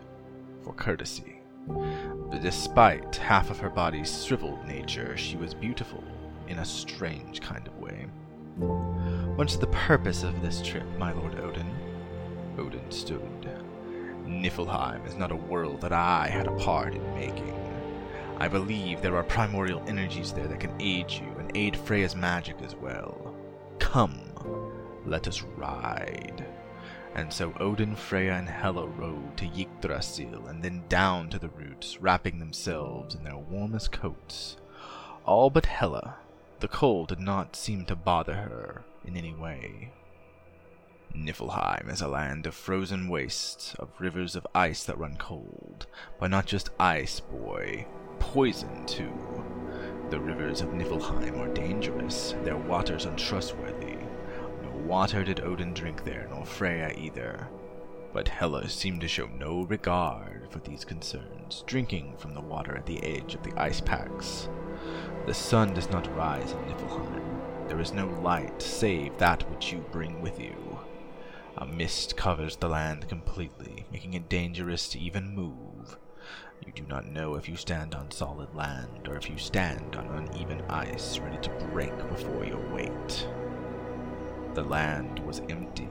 for 0.62 0.72
courtesy. 0.72 1.40
But 1.68 2.42
despite 2.42 3.14
half 3.16 3.50
of 3.50 3.58
her 3.58 3.70
body's 3.70 4.24
shriveled 4.24 4.66
nature, 4.66 5.16
she 5.16 5.36
was 5.36 5.54
beautiful 5.54 6.02
in 6.48 6.58
a 6.58 6.64
strange 6.64 7.40
kind 7.40 7.66
of 7.66 7.78
way. 7.78 8.06
What's 9.36 9.56
the 9.56 9.66
purpose 9.68 10.24
of 10.24 10.40
this 10.42 10.62
trip, 10.62 10.86
my 10.98 11.12
lord 11.12 11.38
Odin? 11.38 11.70
Odin 12.58 12.90
stood. 12.90 13.48
Niflheim 14.26 15.06
is 15.06 15.14
not 15.14 15.30
a 15.30 15.36
world 15.36 15.80
that 15.82 15.92
I 15.92 16.28
had 16.28 16.48
a 16.48 16.56
part 16.56 16.94
in 16.94 17.14
making. 17.14 17.67
I 18.40 18.46
believe 18.46 19.02
there 19.02 19.16
are 19.16 19.24
primordial 19.24 19.82
energies 19.88 20.32
there 20.32 20.46
that 20.46 20.60
can 20.60 20.80
aid 20.80 21.10
you 21.10 21.26
and 21.38 21.50
aid 21.56 21.76
Freya's 21.76 22.14
magic 22.14 22.62
as 22.62 22.76
well. 22.76 23.34
Come, 23.80 24.20
let 25.04 25.26
us 25.26 25.42
ride. 25.42 26.46
And 27.16 27.32
so 27.32 27.52
Odin, 27.58 27.96
Freya, 27.96 28.34
and 28.34 28.48
Hela 28.48 28.86
rode 28.86 29.36
to 29.38 29.46
Yggdrasil 29.46 30.46
and 30.46 30.62
then 30.62 30.84
down 30.88 31.30
to 31.30 31.38
the 31.40 31.48
roots, 31.48 32.00
wrapping 32.00 32.38
themselves 32.38 33.16
in 33.16 33.24
their 33.24 33.36
warmest 33.36 33.90
coats. 33.90 34.56
All 35.24 35.50
but 35.50 35.66
Hela. 35.66 36.16
The 36.60 36.68
cold 36.68 37.08
did 37.08 37.20
not 37.20 37.56
seem 37.56 37.86
to 37.86 37.96
bother 37.96 38.34
her 38.34 38.84
in 39.04 39.16
any 39.16 39.34
way. 39.34 39.90
Niflheim 41.14 41.90
is 41.90 42.00
a 42.00 42.08
land 42.08 42.46
of 42.46 42.54
frozen 42.54 43.08
wastes, 43.08 43.74
of 43.78 43.90
rivers 43.98 44.36
of 44.36 44.46
ice 44.54 44.84
that 44.84 44.98
run 44.98 45.16
cold. 45.16 45.86
But 46.20 46.30
not 46.30 46.46
just 46.46 46.70
ice, 46.78 47.18
boy. 47.18 47.86
Poison, 48.18 48.84
too. 48.86 49.12
The 50.10 50.20
rivers 50.20 50.60
of 50.60 50.70
Niflheim 50.70 51.38
are 51.38 51.52
dangerous, 51.52 52.34
their 52.42 52.56
waters 52.56 53.04
untrustworthy. 53.04 53.96
No 54.62 54.70
water 54.86 55.22
did 55.24 55.40
Odin 55.40 55.74
drink 55.74 56.04
there, 56.04 56.26
nor 56.30 56.46
Freya 56.46 56.94
either. 56.96 57.48
But 58.12 58.28
Hela 58.28 58.68
seemed 58.68 59.02
to 59.02 59.08
show 59.08 59.26
no 59.26 59.64
regard 59.64 60.46
for 60.50 60.60
these 60.60 60.84
concerns, 60.84 61.62
drinking 61.66 62.16
from 62.16 62.32
the 62.34 62.40
water 62.40 62.76
at 62.76 62.86
the 62.86 63.02
edge 63.04 63.34
of 63.34 63.42
the 63.42 63.52
ice 63.60 63.80
packs. 63.80 64.48
The 65.26 65.34
sun 65.34 65.74
does 65.74 65.90
not 65.90 66.14
rise 66.16 66.52
in 66.52 66.58
Niflheim. 66.60 67.68
There 67.68 67.80
is 67.80 67.92
no 67.92 68.06
light 68.22 68.62
save 68.62 69.18
that 69.18 69.48
which 69.50 69.72
you 69.72 69.84
bring 69.92 70.22
with 70.22 70.40
you. 70.40 70.78
A 71.58 71.66
mist 71.66 72.16
covers 72.16 72.56
the 72.56 72.68
land 72.68 73.08
completely, 73.08 73.84
making 73.92 74.14
it 74.14 74.30
dangerous 74.30 74.88
to 74.90 74.98
even 74.98 75.34
move. 75.34 75.67
You 76.66 76.72
do 76.72 76.84
not 76.88 77.06
know 77.06 77.34
if 77.34 77.48
you 77.48 77.56
stand 77.56 77.94
on 77.94 78.10
solid 78.10 78.54
land 78.54 79.08
or 79.08 79.16
if 79.16 79.30
you 79.30 79.38
stand 79.38 79.96
on 79.96 80.06
uneven 80.08 80.62
ice 80.68 81.18
ready 81.18 81.38
to 81.38 81.50
break 81.72 81.96
before 82.08 82.44
your 82.44 82.66
weight. 82.72 83.28
The 84.54 84.64
land 84.64 85.20
was 85.20 85.40
empty. 85.48 85.88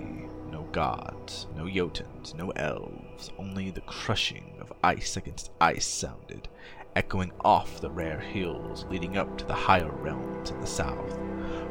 No 0.52 0.64
gods, 0.72 1.48
no 1.56 1.66
Jotuns, 1.66 2.34
no 2.34 2.52
elves, 2.52 3.32
only 3.38 3.70
the 3.70 3.82
crushing 3.82 4.54
of 4.60 4.74
ice 4.84 5.18
against 5.18 5.52
ice 5.62 5.86
sounded, 5.86 6.48
echoing 6.96 7.32
off 7.42 7.80
the 7.80 7.92
rare 7.92 8.20
hills 8.20 8.86
leading 8.90 9.18
up 9.18 9.38
to 9.38 9.46
the 9.46 9.54
higher 9.54 9.92
realms 9.92 10.50
in 10.50 10.60
the 10.60 10.68
south, 10.68 11.14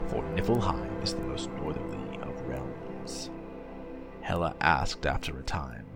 for 0.09 0.23
Niflheim 0.35 1.03
is 1.03 1.15
the 1.15 1.21
most 1.23 1.50
northerly 1.53 2.19
of 2.23 2.41
realms. 2.43 3.31
Hela 4.21 4.55
asked 4.61 5.07
after 5.07 5.38
a 5.38 5.43
time, 5.43 5.87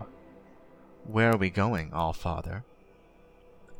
Where 1.05 1.31
are 1.31 1.37
we 1.37 1.49
going, 1.49 1.93
All-Father? 1.93 2.65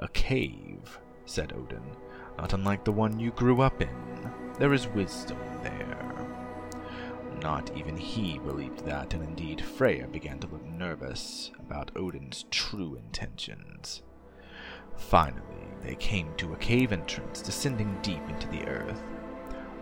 A 0.02 0.08
cave, 0.08 1.00
said 1.26 1.54
Odin, 1.54 1.96
not 2.38 2.54
unlike 2.54 2.84
the 2.84 2.92
one 2.92 3.20
you 3.20 3.32
grew 3.32 3.62
up 3.62 3.82
in. 3.82 4.32
There 4.58 4.74
is 4.74 4.88
wisdom 4.88 5.38
there. 5.62 6.28
Not 7.42 7.76
even 7.76 7.98
he 7.98 8.40
believed 8.40 8.86
that, 8.86 9.14
and 9.14 9.24
indeed 9.24 9.62
Freya 9.62 10.08
began 10.08 10.40
to 10.40 10.48
look 10.48 10.66
nervous 10.66 11.52
about 11.60 11.92
Odin's 11.96 12.46
true 12.52 12.96
intentions. 12.96 14.02
Finally, 14.96 15.68
they 15.84 15.96
came 15.96 16.34
to 16.38 16.54
a 16.54 16.58
cave 16.58 16.92
entrance 16.92 17.42
descending 17.42 17.98
deep 18.02 18.22
into 18.28 18.48
the 18.48 18.66
earth. 18.68 19.02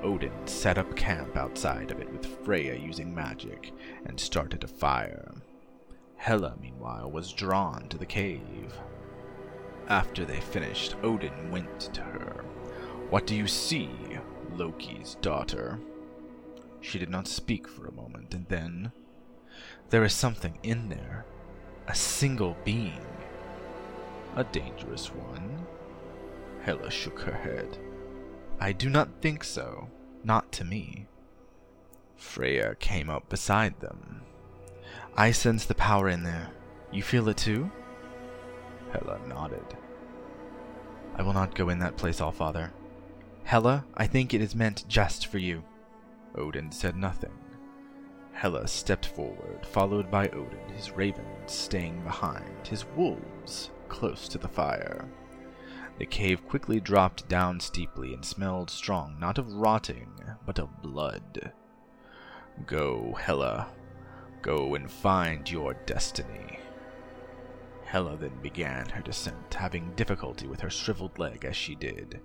Odin 0.04 0.48
set 0.48 0.78
up 0.78 0.96
camp 0.96 1.36
outside 1.36 1.92
of 1.92 2.00
it 2.00 2.12
with 2.12 2.26
Freya 2.46 2.76
using 2.76 3.14
magic 3.14 3.74
and 4.06 4.20
started 4.20 4.64
a 4.64 4.68
fire. 4.68 5.34
Hela, 6.16 6.56
meanwhile, 6.62 7.10
was 7.10 7.34
drawn 7.34 7.88
to 7.90 7.98
the 7.98 8.06
cave. 8.06 8.74
After 9.90 10.24
they 10.24 10.40
finished, 10.40 10.96
Odin 11.02 11.50
went 11.50 11.80
to 11.94 12.02
her. 12.02 12.46
What 13.10 13.26
do 13.26 13.36
you 13.36 13.48
see, 13.48 13.90
Loki's 14.56 15.16
daughter? 15.16 15.80
She 16.80 17.00
did 17.00 17.10
not 17.10 17.28
speak 17.28 17.68
for 17.68 17.88
a 17.88 17.94
moment, 17.94 18.34
and 18.36 18.46
then. 18.48 18.92
There 19.90 20.04
is 20.04 20.14
something 20.14 20.60
in 20.62 20.90
there. 20.90 21.26
A 21.88 21.96
single 21.96 22.56
being. 22.64 23.02
A 24.36 24.44
dangerous 24.44 25.08
one? 25.08 25.66
Hela 26.62 26.92
shook 26.92 27.20
her 27.22 27.34
head. 27.34 27.80
I 28.60 28.74
do 28.74 28.90
not 28.90 29.22
think 29.22 29.44
so. 29.44 29.90
Not 30.24 30.52
to 30.52 30.64
me. 30.64 31.08
Freya 32.16 32.76
came 32.76 33.10
up 33.10 33.28
beside 33.28 33.80
them. 33.80 34.22
I 35.16 35.32
sense 35.32 35.66
the 35.66 35.74
power 35.74 36.10
in 36.10 36.24
there. 36.24 36.50
You 36.92 37.02
feel 37.02 37.28
it 37.30 37.38
too? 37.38 37.72
Hela 38.92 39.20
nodded. 39.28 39.78
I 41.16 41.22
will 41.22 41.34
not 41.34 41.56
go 41.56 41.70
in 41.70 41.80
that 41.80 41.98
place, 41.98 42.22
All-Father. 42.22 42.72
Hela, 43.44 43.86
I 43.96 44.08
think 44.08 44.34
it 44.34 44.42
is 44.42 44.56
meant 44.56 44.86
just 44.88 45.28
for 45.28 45.38
you. 45.38 45.64
Odin 46.36 46.72
said 46.72 46.96
nothing. 46.96 47.34
Hela 48.32 48.68
stepped 48.68 49.08
forward, 49.08 49.66
followed 49.66 50.10
by 50.10 50.30
Odin, 50.30 50.70
his 50.74 50.92
ravens 50.92 51.52
staying 51.52 52.02
behind, 52.04 52.68
his 52.68 52.86
wolves 52.96 53.72
close 53.90 54.28
to 54.30 54.38
the 54.38 54.48
fire. 54.48 55.06
The 55.98 56.06
cave 56.06 56.48
quickly 56.48 56.80
dropped 56.80 57.28
down 57.28 57.60
steeply 57.60 58.14
and 58.14 58.24
smelled 58.24 58.70
strong, 58.70 59.18
not 59.20 59.38
of 59.38 59.52
rotting, 59.54 60.10
but 60.46 60.58
of 60.58 60.82
blood. 60.82 61.52
Go, 62.66 63.18
Hela. 63.20 63.68
Go 64.42 64.76
and 64.76 64.90
find 64.90 65.50
your 65.52 65.74
destiny. 65.86 66.60
Hela 67.90 68.18
then 68.18 68.40
began 68.44 68.88
her 68.90 69.02
descent, 69.02 69.56
having 69.56 69.96
difficulty 69.96 70.46
with 70.46 70.60
her 70.60 70.70
shriveled 70.70 71.18
leg 71.18 71.44
as 71.44 71.56
she 71.56 71.74
did. 71.74 72.22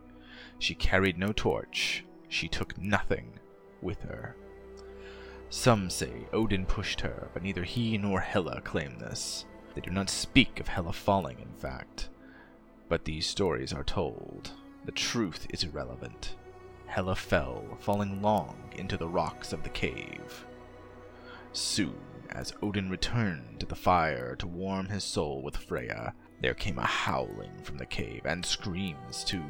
She 0.58 0.74
carried 0.74 1.16
no 1.16 1.32
torch. 1.32 2.04
She 2.28 2.48
took 2.48 2.76
nothing 2.76 3.38
with 3.80 4.02
her. 4.02 4.36
Some 5.48 5.88
say 5.88 6.26
Odin 6.34 6.66
pushed 6.66 7.00
her, 7.00 7.30
but 7.32 7.42
neither 7.42 7.64
he 7.64 7.96
nor 7.96 8.20
Hela 8.20 8.60
claim 8.60 8.98
this. 8.98 9.46
They 9.74 9.80
do 9.80 9.90
not 9.90 10.10
speak 10.10 10.60
of 10.60 10.68
Hela 10.68 10.92
falling, 10.92 11.40
in 11.40 11.54
fact. 11.54 12.10
But 12.90 13.06
these 13.06 13.26
stories 13.26 13.72
are 13.72 13.84
told. 13.84 14.50
The 14.84 14.92
truth 14.92 15.46
is 15.48 15.64
irrelevant. 15.64 16.36
Hela 16.84 17.16
fell, 17.16 17.64
falling 17.80 18.20
long 18.20 18.70
into 18.76 18.98
the 18.98 19.08
rocks 19.08 19.54
of 19.54 19.62
the 19.62 19.70
cave. 19.70 20.44
Soon, 21.54 21.96
as 22.30 22.52
Odin 22.62 22.90
returned 22.90 23.60
to 23.60 23.66
the 23.66 23.74
fire 23.74 24.36
to 24.36 24.46
warm 24.46 24.88
his 24.88 25.04
soul 25.04 25.42
with 25.42 25.56
Freya, 25.56 26.14
there 26.40 26.54
came 26.54 26.78
a 26.78 26.86
howling 26.86 27.62
from 27.62 27.78
the 27.78 27.86
cave, 27.86 28.22
and 28.24 28.44
screams 28.44 29.24
too. 29.24 29.44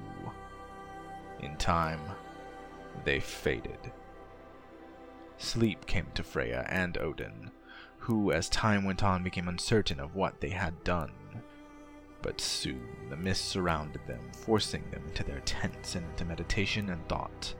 In 1.40 1.56
time, 1.56 2.00
they 3.04 3.20
faded. 3.20 3.92
Sleep 5.38 5.86
came 5.86 6.06
to 6.14 6.22
Freya 6.22 6.66
and 6.68 6.96
Odin, 6.98 7.50
who, 7.98 8.32
as 8.32 8.48
time 8.48 8.84
went 8.84 9.02
on, 9.02 9.22
became 9.22 9.48
uncertain 9.48 9.98
of 9.98 10.14
what 10.14 10.40
they 10.40 10.50
had 10.50 10.84
done. 10.84 11.12
But 12.22 12.40
soon 12.40 13.08
the 13.10 13.16
mist 13.16 13.46
surrounded 13.46 14.06
them, 14.06 14.30
forcing 14.32 14.90
them 14.90 15.02
into 15.06 15.24
their 15.24 15.40
tents 15.40 15.94
and 15.94 16.06
into 16.10 16.24
meditation 16.24 16.90
and 16.90 17.06
thought. 17.08 17.54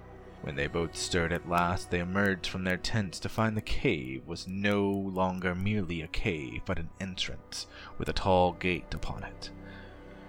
When 0.45 0.57
they 0.57 0.67
both 0.67 0.95
stirred 0.95 1.33
at 1.33 1.49
last, 1.49 1.91
they 1.91 2.01
emerged 2.01 2.49
from 2.49 2.65
their 2.65 2.77
tents 2.77 3.19
to 3.21 3.31
find 3.31 3.57
the 3.57 3.63
cave 3.63 4.27
was 4.27 4.47
no 4.47 4.91
longer 4.91 5.55
merely 5.55 6.03
a 6.03 6.07
cave, 6.09 6.61
but 6.67 6.79
an 6.79 6.91
entrance 7.01 7.67
with 7.97 8.11
a 8.11 8.13
tall 8.13 8.53
gate 8.53 8.93
upon 8.93 9.25
it. 9.25 9.51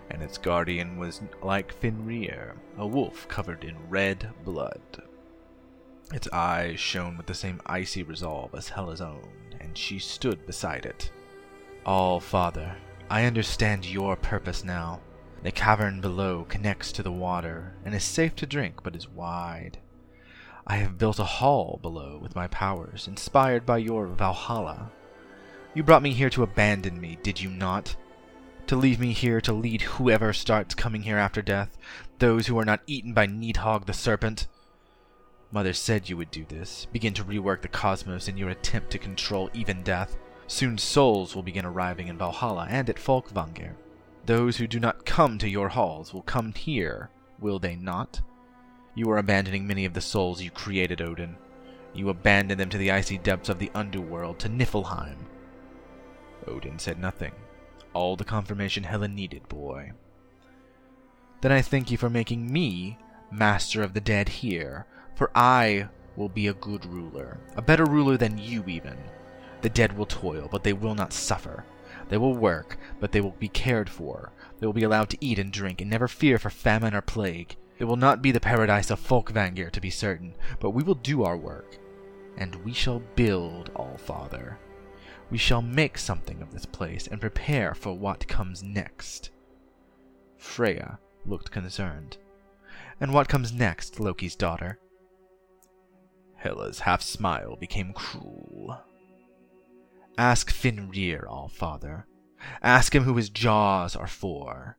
And 0.10 0.24
its 0.24 0.38
guardian 0.38 0.96
was 0.96 1.22
like 1.44 1.74
Fenrir, 1.74 2.56
a 2.78 2.88
wolf 2.88 3.28
covered 3.28 3.66
in 3.66 3.90
red 3.90 4.30
blood. 4.46 4.80
Its 6.14 6.30
eyes 6.32 6.80
shone 6.80 7.18
with 7.18 7.26
the 7.26 7.34
same 7.34 7.60
icy 7.66 8.02
resolve 8.02 8.56
as 8.56 8.70
Hela's 8.70 9.02
own, 9.02 9.28
and 9.60 9.78
she 9.78 10.00
stood 10.00 10.46
beside 10.46 10.86
it. 10.86 11.12
All 11.86 12.22
Father, 12.22 12.78
I 13.10 13.26
understand 13.26 13.86
your 13.86 14.16
purpose 14.16 14.64
now. 14.64 15.02
The 15.44 15.52
cavern 15.52 16.00
below 16.00 16.46
connects 16.46 16.94
to 16.94 17.04
the 17.04 17.12
water 17.12 17.76
and 17.84 17.94
is 17.94 18.06
safe 18.06 18.34
to 18.38 18.46
drink, 18.46 18.82
but 18.82 18.96
is 18.96 19.10
wide. 19.10 19.80
I 20.68 20.78
have 20.78 20.98
built 20.98 21.20
a 21.20 21.24
hall 21.24 21.80
below 21.82 22.18
with 22.20 22.36
my 22.36 22.48
powers, 22.48 23.08
inspired 23.08 23.66
by 23.66 23.78
your 23.78 24.08
Valhalla. 24.08 24.92
You 25.76 25.84
brought 25.84 26.02
me 26.02 26.12
here 26.12 26.30
to 26.32 26.42
abandon 26.42 27.00
me, 27.00 27.20
did 27.22 27.40
you 27.40 27.50
not? 27.50 27.96
To 28.68 28.76
leave 28.76 29.00
me 29.00 29.14
here 29.14 29.40
to 29.42 29.54
lead 29.54 29.84
whoever 29.84 30.34
starts 30.34 30.74
coming 30.74 31.04
here 31.04 31.18
after 31.18 31.44
death, 31.44 31.78
those 32.18 32.48
who 32.48 32.58
are 32.58 32.66
not 32.66 32.82
eaten 32.88 33.14
by 33.14 33.28
Nidhogg 33.28 33.86
the 33.86 33.94
serpent? 33.94 34.48
Mother 35.52 35.74
said 35.74 36.10
you 36.10 36.18
would 36.18 36.32
do 36.32 36.46
this, 36.46 36.88
begin 36.92 37.14
to 37.14 37.24
rework 37.24 37.62
the 37.62 37.68
cosmos 37.68 38.28
in 38.28 38.36
your 38.36 38.50
attempt 38.50 38.90
to 38.92 38.98
control 38.98 39.52
even 39.54 39.84
death. 39.84 40.18
Soon 40.48 40.80
souls 40.80 41.36
will 41.36 41.44
begin 41.44 41.66
arriving 41.66 42.08
in 42.08 42.18
Valhalla 42.18 42.66
and 42.70 42.90
at 42.90 42.98
Folkvangr. 42.98 43.74
Those 44.26 44.58
who 44.58 44.66
do 44.66 44.80
not 44.80 45.06
come 45.06 45.38
to 45.38 45.50
your 45.50 45.70
halls 45.70 46.12
will 46.12 46.24
come 46.24 46.54
here, 46.54 47.12
will 47.40 47.60
they 47.60 47.76
not? 47.76 48.22
You 48.96 49.10
are 49.12 49.18
abandoning 49.18 49.68
many 49.68 49.84
of 49.84 49.94
the 49.94 50.02
souls 50.02 50.42
you 50.42 50.50
created, 50.50 51.02
Odin. 51.02 51.36
You 51.94 52.10
abandon 52.10 52.58
them 52.58 52.70
to 52.70 52.78
the 52.78 52.92
icy 52.92 53.18
depths 53.18 53.50
of 53.50 53.60
the 53.60 53.72
underworld, 53.76 54.40
to 54.40 54.50
Niflheim. 54.50 55.18
Odin 56.48 56.80
said 56.80 57.00
nothing. 57.00 57.34
All 57.94 58.16
the 58.16 58.24
confirmation 58.24 58.84
Hela 58.84 59.10
needed, 59.10 59.48
boy. 59.50 59.92
Then 61.42 61.52
I 61.52 61.62
thank 61.62 61.92
you 61.92 61.98
for 61.98 62.10
making 62.10 62.52
me 62.52 62.98
master 63.32 63.84
of 63.84 63.94
the 63.94 64.02
dead 64.02 64.30
here, 64.30 64.86
for 65.16 65.30
I 65.36 65.90
will 66.16 66.30
be 66.30 66.48
a 66.48 66.54
good 66.54 66.86
ruler, 66.86 67.40
a 67.56 67.62
better 67.62 67.86
ruler 67.86 68.18
than 68.18 68.38
you 68.38 68.64
even. 68.68 68.98
The 69.62 69.70
dead 69.70 69.98
will 69.98 70.06
toil, 70.06 70.48
but 70.50 70.64
they 70.64 70.74
will 70.74 70.96
not 70.96 71.14
suffer. 71.14 71.66
They 72.08 72.18
will 72.18 72.36
work, 72.36 72.78
but 73.00 73.12
they 73.12 73.22
will 73.22 73.32
be 73.32 73.50
cared 73.50 73.90
for. 73.90 74.32
They 74.60 74.66
will 74.66 74.74
be 74.74 74.84
allowed 74.84 75.10
to 75.10 75.18
eat 75.20 75.40
and 75.40 75.52
drink, 75.52 75.82
and 75.82 75.90
never 75.90 76.08
fear 76.08 76.38
for 76.38 76.50
famine 76.50 76.94
or 76.94 77.02
plague. 77.02 77.56
It 77.78 77.86
will 77.86 77.98
not 77.98 78.22
be 78.22 78.32
the 78.32 78.40
paradise 78.40 78.90
of 78.90 79.00
Folkvangir, 79.00 79.72
to 79.72 79.82
be 79.82 79.90
certain, 79.90 80.36
but 80.60 80.72
we 80.72 80.84
will 80.84 80.96
do 80.96 81.24
our 81.24 81.38
work. 81.38 81.78
And 82.38 82.56
we 82.64 82.74
shall 82.74 83.02
build, 83.16 83.72
All 83.76 83.98
Father. 83.98 84.58
We 85.30 85.38
shall 85.38 85.62
make 85.62 85.98
something 85.98 86.42
of 86.42 86.52
this 86.52 86.66
place 86.66 87.08
and 87.08 87.20
prepare 87.20 87.74
for 87.74 87.94
what 87.94 88.28
comes 88.28 88.62
next. 88.64 89.32
Freya 90.38 91.00
looked 91.26 91.52
concerned. 91.52 92.18
And 93.02 93.14
what 93.14 93.28
comes 93.28 93.52
next, 93.52 94.00
Loki's 94.00 94.36
daughter? 94.36 94.80
Hela's 96.36 96.82
half 96.82 97.02
smile 97.02 97.56
became 97.56 97.92
cruel. 97.94 98.80
Ask 100.18 100.52
Fenrir, 100.52 101.26
All 101.28 101.50
Father. 101.50 102.06
Ask 102.62 102.94
him 102.94 103.04
who 103.04 103.16
his 103.18 103.30
jaws 103.30 103.96
are 103.96 104.08
for. 104.08 104.78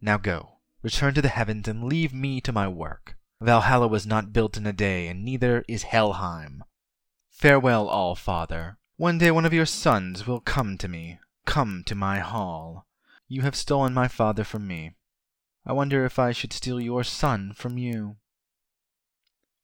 Now 0.00 0.18
go. 0.18 0.55
Return 0.86 1.14
to 1.14 1.20
the 1.20 1.30
heavens 1.30 1.66
and 1.66 1.82
leave 1.82 2.14
me 2.14 2.40
to 2.40 2.52
my 2.52 2.68
work. 2.68 3.16
Valhalla 3.40 3.88
was 3.88 4.06
not 4.06 4.32
built 4.32 4.56
in 4.56 4.68
a 4.68 4.72
day, 4.72 5.08
and 5.08 5.24
neither 5.24 5.64
is 5.66 5.82
Helheim. 5.82 6.62
Farewell, 7.28 7.88
All 7.88 8.14
Father. 8.14 8.78
One 8.96 9.18
day 9.18 9.32
one 9.32 9.44
of 9.44 9.52
your 9.52 9.66
sons 9.66 10.28
will 10.28 10.38
come 10.38 10.78
to 10.78 10.86
me, 10.86 11.18
come 11.44 11.82
to 11.86 11.96
my 11.96 12.20
hall. 12.20 12.86
You 13.26 13.42
have 13.42 13.56
stolen 13.56 13.94
my 13.94 14.06
father 14.06 14.44
from 14.44 14.68
me. 14.68 14.92
I 15.66 15.72
wonder 15.72 16.04
if 16.04 16.20
I 16.20 16.30
should 16.30 16.52
steal 16.52 16.80
your 16.80 17.02
son 17.02 17.52
from 17.52 17.78
you. 17.78 18.18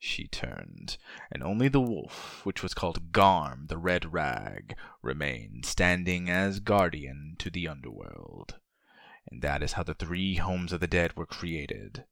She 0.01 0.27
turned, 0.27 0.97
and 1.31 1.41
only 1.45 1.69
the 1.69 1.81
wolf, 1.81 2.45
which 2.45 2.65
was 2.65 2.75
called 2.75 3.13
Garm 3.13 3.69
the 3.69 3.79
Red 3.79 4.13
Rag, 4.13 4.75
remained 5.03 5.67
standing 5.67 6.29
as 6.29 6.59
guardian 6.59 7.37
to 7.39 7.49
the 7.49 7.69
underworld 7.69 8.57
and 9.31 9.43
that 9.43 9.63
is 9.63 9.73
how 9.73 9.83
the 9.83 9.95
three 9.95 10.37
homes 10.37 10.73
of 10.73 10.81
the 10.81 10.87
dead 10.87 11.17
were 11.17 11.27
created. 11.27 12.05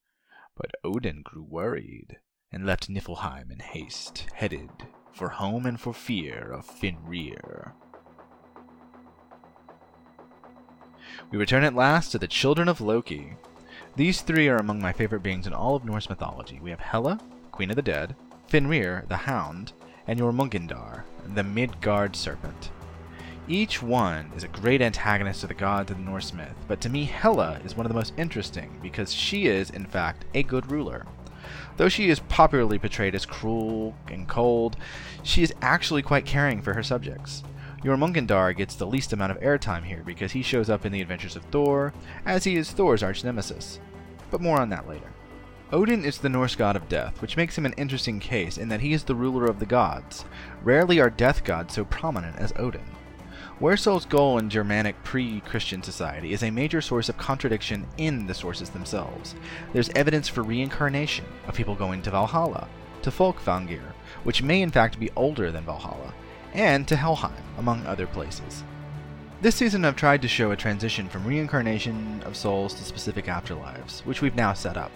But 0.57 0.75
Odin 0.85 1.23
grew 1.23 1.42
worried, 1.42 2.18
and 2.53 2.66
left 2.66 2.88
Niflheim 2.88 3.51
in 3.51 3.61
haste, 3.61 4.27
headed 4.35 4.70
for 5.12 5.31
home 5.31 5.66
and 5.66 5.81
for 5.81 5.92
fear 5.92 6.53
of 6.53 6.64
Fenrir. 6.64 7.75
We 11.31 11.38
return 11.38 11.64
at 11.64 11.75
last 11.75 12.11
to 12.12 12.18
the 12.18 12.27
children 12.27 12.68
of 12.68 12.81
Loki. 12.81 13.35
These 13.96 14.23
three 14.23 14.49
are 14.49 14.57
among 14.57 14.81
my 14.81 14.92
favorite 14.92 15.23
beings 15.23 15.46
in 15.46 15.53
all 15.53 15.77
of 15.77 15.85
Norse 15.85 16.09
mythology. 16.09 16.61
We 16.61 16.70
have 16.70 16.81
Hela, 16.81 17.20
Queen 17.53 17.70
of 17.70 17.77
the 17.77 17.83
Dead, 17.83 18.16
Fenrir, 18.46 19.05
the 19.09 19.16
Hound, 19.16 19.73
and 20.07 20.18
Jormungandr, 20.18 21.05
the 21.35 21.44
Midgard 21.44 22.16
Serpent. 22.16 22.70
Each 23.51 23.83
one 23.83 24.31
is 24.37 24.45
a 24.45 24.49
great 24.49 24.81
antagonist 24.81 25.41
to 25.41 25.49
the 25.49 25.55
gods 25.55 25.91
of 25.91 25.97
the 25.97 26.05
Norse 26.05 26.33
myth, 26.33 26.55
but 26.69 26.81
to 26.83 26.89
me, 26.89 27.03
Hela 27.03 27.61
is 27.65 27.77
one 27.77 27.85
of 27.85 27.91
the 27.91 27.99
most 27.99 28.13
interesting 28.17 28.79
because 28.81 29.13
she 29.13 29.49
is, 29.49 29.71
in 29.71 29.87
fact, 29.87 30.25
a 30.35 30.45
good 30.45 30.71
ruler. 30.71 31.05
Though 31.77 31.89
she 31.89 32.11
is 32.11 32.21
popularly 32.21 32.79
portrayed 32.79 33.17
as 33.17 33.27
cruel 33.27 33.97
and 34.07 34.29
cold, 34.29 34.77
she 35.25 35.43
is 35.43 35.53
actually 35.63 36.01
quite 36.01 36.25
caring 36.25 36.63
for 36.63 36.75
her 36.75 36.85
subjects. 36.85 37.43
Jormungandr 37.83 38.57
gets 38.57 38.77
the 38.77 38.87
least 38.87 39.13
amount 39.13 39.33
of 39.33 39.41
airtime 39.41 39.83
here 39.83 40.05
because 40.07 40.31
he 40.31 40.43
shows 40.43 40.71
up 40.71 40.87
in 40.87 40.93
the 40.93 41.03
adventures 41.03 41.35
of 41.35 41.43
Thor, 41.47 41.93
as 42.25 42.45
he 42.45 42.55
is 42.55 42.71
Thor's 42.71 43.03
arch 43.03 43.25
nemesis. 43.25 43.81
But 44.31 44.41
more 44.41 44.61
on 44.61 44.69
that 44.69 44.89
later. 44.89 45.13
Odin 45.73 46.05
is 46.05 46.19
the 46.19 46.29
Norse 46.29 46.55
god 46.55 46.77
of 46.77 46.89
death, 46.89 47.21
which 47.21 47.37
makes 47.37 47.59
him 47.59 47.67
an 47.67 47.75
interesting 47.77 48.21
case 48.21 48.59
in 48.59 48.69
that 48.69 48.81
he 48.81 48.93
is 48.93 49.03
the 49.03 49.17
ruler 49.17 49.47
of 49.47 49.59
the 49.59 49.67
gods. 49.67 50.25
Rarely 50.63 51.01
are 51.01 51.11
death 51.11 51.43
gods 51.43 51.75
so 51.75 51.85
prominent 51.85 52.37
as 52.37 52.53
Odin. 52.55 52.85
Weresoul's 53.61 54.07
goal 54.07 54.38
in 54.38 54.49
Germanic 54.49 55.05
pre 55.05 55.40
Christian 55.40 55.83
society 55.83 56.33
is 56.33 56.42
a 56.42 56.51
major 56.51 56.81
source 56.81 57.11
of 57.11 57.18
contradiction 57.18 57.87
in 57.99 58.27
the 58.27 58.33
sources 58.33 58.70
themselves. 58.70 59.35
There's 59.75 59.90
evidence 59.90 60.29
for 60.29 60.42
reincarnation, 60.42 61.27
of 61.46 61.55
people 61.55 61.75
going 61.75 62.01
to 62.03 62.11
Valhalla, 62.11 62.68
to 63.03 63.11
Folkvangir, 63.11 63.92
which 64.25 64.42
may 64.42 64.62
in 64.62 64.70
fact 64.70 64.99
be 64.99 65.11
older 65.14 65.53
than 65.53 65.66
Valhalla, 65.66 66.14
and 66.55 66.88
to 66.88 66.96
Helheim, 66.96 67.42
among 67.59 67.85
other 67.85 68.07
places. 68.07 68.64
This 69.42 69.57
season 69.57 69.85
I've 69.85 69.94
tried 69.94 70.23
to 70.23 70.29
show 70.29 70.53
a 70.53 70.57
transition 70.57 71.11
from 71.11 71.27
reincarnation 71.27 72.23
of 72.25 72.37
souls 72.37 72.73
to 72.75 72.83
specific 72.83 73.27
afterlives, 73.27 74.01
which 74.07 74.23
we've 74.23 74.35
now 74.35 74.55
set 74.55 74.79
up. 74.79 74.90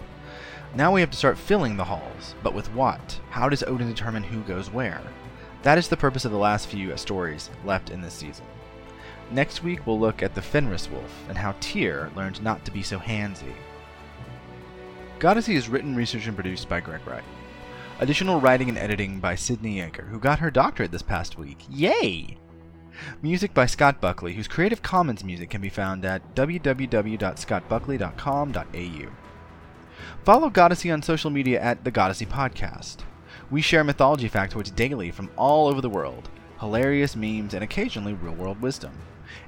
Now 0.73 0.91
we 0.91 1.01
have 1.01 1.11
to 1.11 1.17
start 1.17 1.37
filling 1.37 1.77
the 1.77 1.83
halls, 1.83 2.33
but 2.41 2.55
with 2.55 2.73
what? 2.73 3.19
How 3.29 3.47
does 3.47 3.61
Odin 3.61 3.87
determine 3.87 4.23
who 4.23 4.41
goes 4.41 4.71
where? 4.71 5.03
That 5.61 5.77
is 5.77 5.87
the 5.87 5.97
purpose 5.97 6.25
of 6.25 6.31
the 6.31 6.37
last 6.37 6.67
few 6.67 6.95
stories 6.97 7.51
left 7.63 7.91
in 7.91 8.01
this 8.01 8.13
season. 8.13 8.45
Next 9.31 9.63
week, 9.63 9.87
we'll 9.87 9.99
look 9.99 10.21
at 10.21 10.35
the 10.35 10.41
Fenris 10.41 10.89
Wolf 10.89 11.25
and 11.27 11.37
how 11.37 11.55
Tyr 11.59 12.11
learned 12.15 12.43
not 12.43 12.63
to 12.65 12.71
be 12.71 12.83
so 12.83 12.99
handsy. 12.99 13.53
Goddessy 15.19 15.55
is 15.55 15.69
written, 15.69 15.95
researched, 15.95 16.27
and 16.27 16.35
produced 16.35 16.69
by 16.69 16.79
Greg 16.79 17.05
Wright. 17.07 17.23
Additional 17.99 18.41
writing 18.41 18.69
and 18.69 18.77
editing 18.77 19.19
by 19.19 19.35
Sydney 19.35 19.77
Yeager, 19.77 20.09
who 20.09 20.19
got 20.19 20.39
her 20.39 20.51
doctorate 20.51 20.91
this 20.91 21.01
past 21.01 21.37
week. 21.37 21.59
Yay! 21.69 22.37
Music 23.21 23.53
by 23.53 23.65
Scott 23.65 24.01
Buckley, 24.01 24.33
whose 24.33 24.47
Creative 24.47 24.81
Commons 24.81 25.23
music 25.23 25.49
can 25.49 25.61
be 25.61 25.69
found 25.69 26.03
at 26.05 26.35
www.scottbuckley.com.au. 26.35 29.11
Follow 30.23 30.49
Goddessy 30.49 30.93
on 30.93 31.01
social 31.01 31.29
media 31.29 31.61
at 31.61 31.83
The 31.83 31.91
Goddessy 31.91 32.27
Podcast. 32.27 32.97
We 33.49 33.61
share 33.61 33.83
mythology 33.83 34.29
factoids 34.29 34.75
daily 34.75 35.11
from 35.11 35.29
all 35.37 35.67
over 35.67 35.81
the 35.81 35.89
world, 35.89 36.29
hilarious 36.59 37.15
memes, 37.15 37.53
and 37.53 37.63
occasionally 37.63 38.13
real 38.13 38.33
world 38.33 38.61
wisdom. 38.61 38.93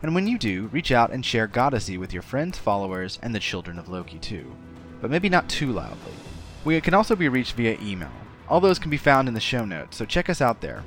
And 0.02 0.14
when 0.16 0.28
you 0.28 0.38
do, 0.38 0.68
reach 0.68 0.92
out 0.92 1.12
and 1.12 1.26
share 1.26 1.48
Goddessy 1.48 1.98
with 1.98 2.14
your 2.14 2.22
friends, 2.22 2.58
followers, 2.58 3.20
and 3.22 3.34
the 3.34 3.40
children 3.40 3.80
of 3.80 3.90
Loki 3.90 4.20
too. 4.20 4.56
But 5.02 5.12
maybe 5.12 5.30
not 5.30 5.50
too 5.50 5.72
loudly. 5.72 6.14
We 6.66 6.80
can 6.82 6.94
also 6.94 7.16
be 7.16 7.30
reached 7.30 7.54
via 7.54 7.78
email. 7.82 8.12
All 8.50 8.60
those 8.60 8.80
can 8.80 8.90
be 8.90 8.98
found 8.98 9.28
in 9.28 9.34
the 9.34 9.40
show 9.40 9.66
notes, 9.66 9.98
so 9.98 10.06
check 10.06 10.30
us 10.30 10.42
out 10.42 10.62
there. 10.62 10.84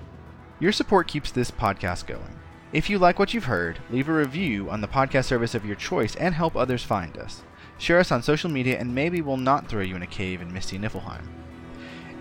Your 0.58 0.72
support 0.72 1.08
keeps 1.08 1.30
this 1.30 1.50
podcast 1.50 2.06
going. 2.06 2.38
If 2.72 2.88
you 2.88 2.98
like 2.98 3.18
what 3.18 3.34
you've 3.34 3.44
heard, 3.44 3.78
leave 3.90 4.08
a 4.08 4.12
review 4.12 4.70
on 4.70 4.80
the 4.80 4.88
podcast 4.88 5.24
service 5.24 5.54
of 5.54 5.64
your 5.64 5.76
choice 5.76 6.14
and 6.16 6.34
help 6.34 6.56
others 6.56 6.84
find 6.84 7.16
us. 7.18 7.42
Share 7.78 7.98
us 7.98 8.12
on 8.12 8.22
social 8.22 8.50
media, 8.50 8.78
and 8.78 8.94
maybe 8.94 9.22
we'll 9.22 9.38
not 9.38 9.68
throw 9.68 9.80
you 9.80 9.96
in 9.96 10.02
a 10.02 10.06
cave 10.06 10.40
in 10.40 10.52
misty 10.52 10.78
Niflheim. 10.78 11.26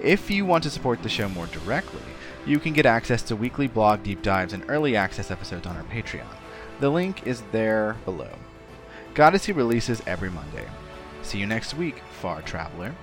If 0.02 0.32
you 0.32 0.46
want 0.46 0.64
to 0.64 0.70
support 0.70 1.04
the 1.04 1.10
show 1.10 1.28
more 1.28 1.48
directly, 1.48 2.02
you 2.46 2.60
can 2.60 2.74
get 2.74 2.86
access 2.86 3.22
to 3.24 3.36
weekly 3.36 3.68
blog 3.68 4.02
deep 4.02 4.22
dives 4.22 4.54
and 4.54 4.64
early 4.70 4.96
access 4.96 5.30
episodes 5.30 5.68
on 5.68 5.76
our 5.76 5.84
Patreon. 5.84 6.39
The 6.80 6.90
link 6.90 7.28
is 7.28 7.42
there 7.52 7.98
below. 8.06 8.32
Goddessy 9.14 9.54
releases 9.54 10.02
every 10.08 10.30
Monday. 10.30 10.66
See 11.24 11.38
you 11.38 11.46
next 11.46 11.74
week, 11.74 12.02
Far 12.22 12.42
Traveler. 12.42 12.96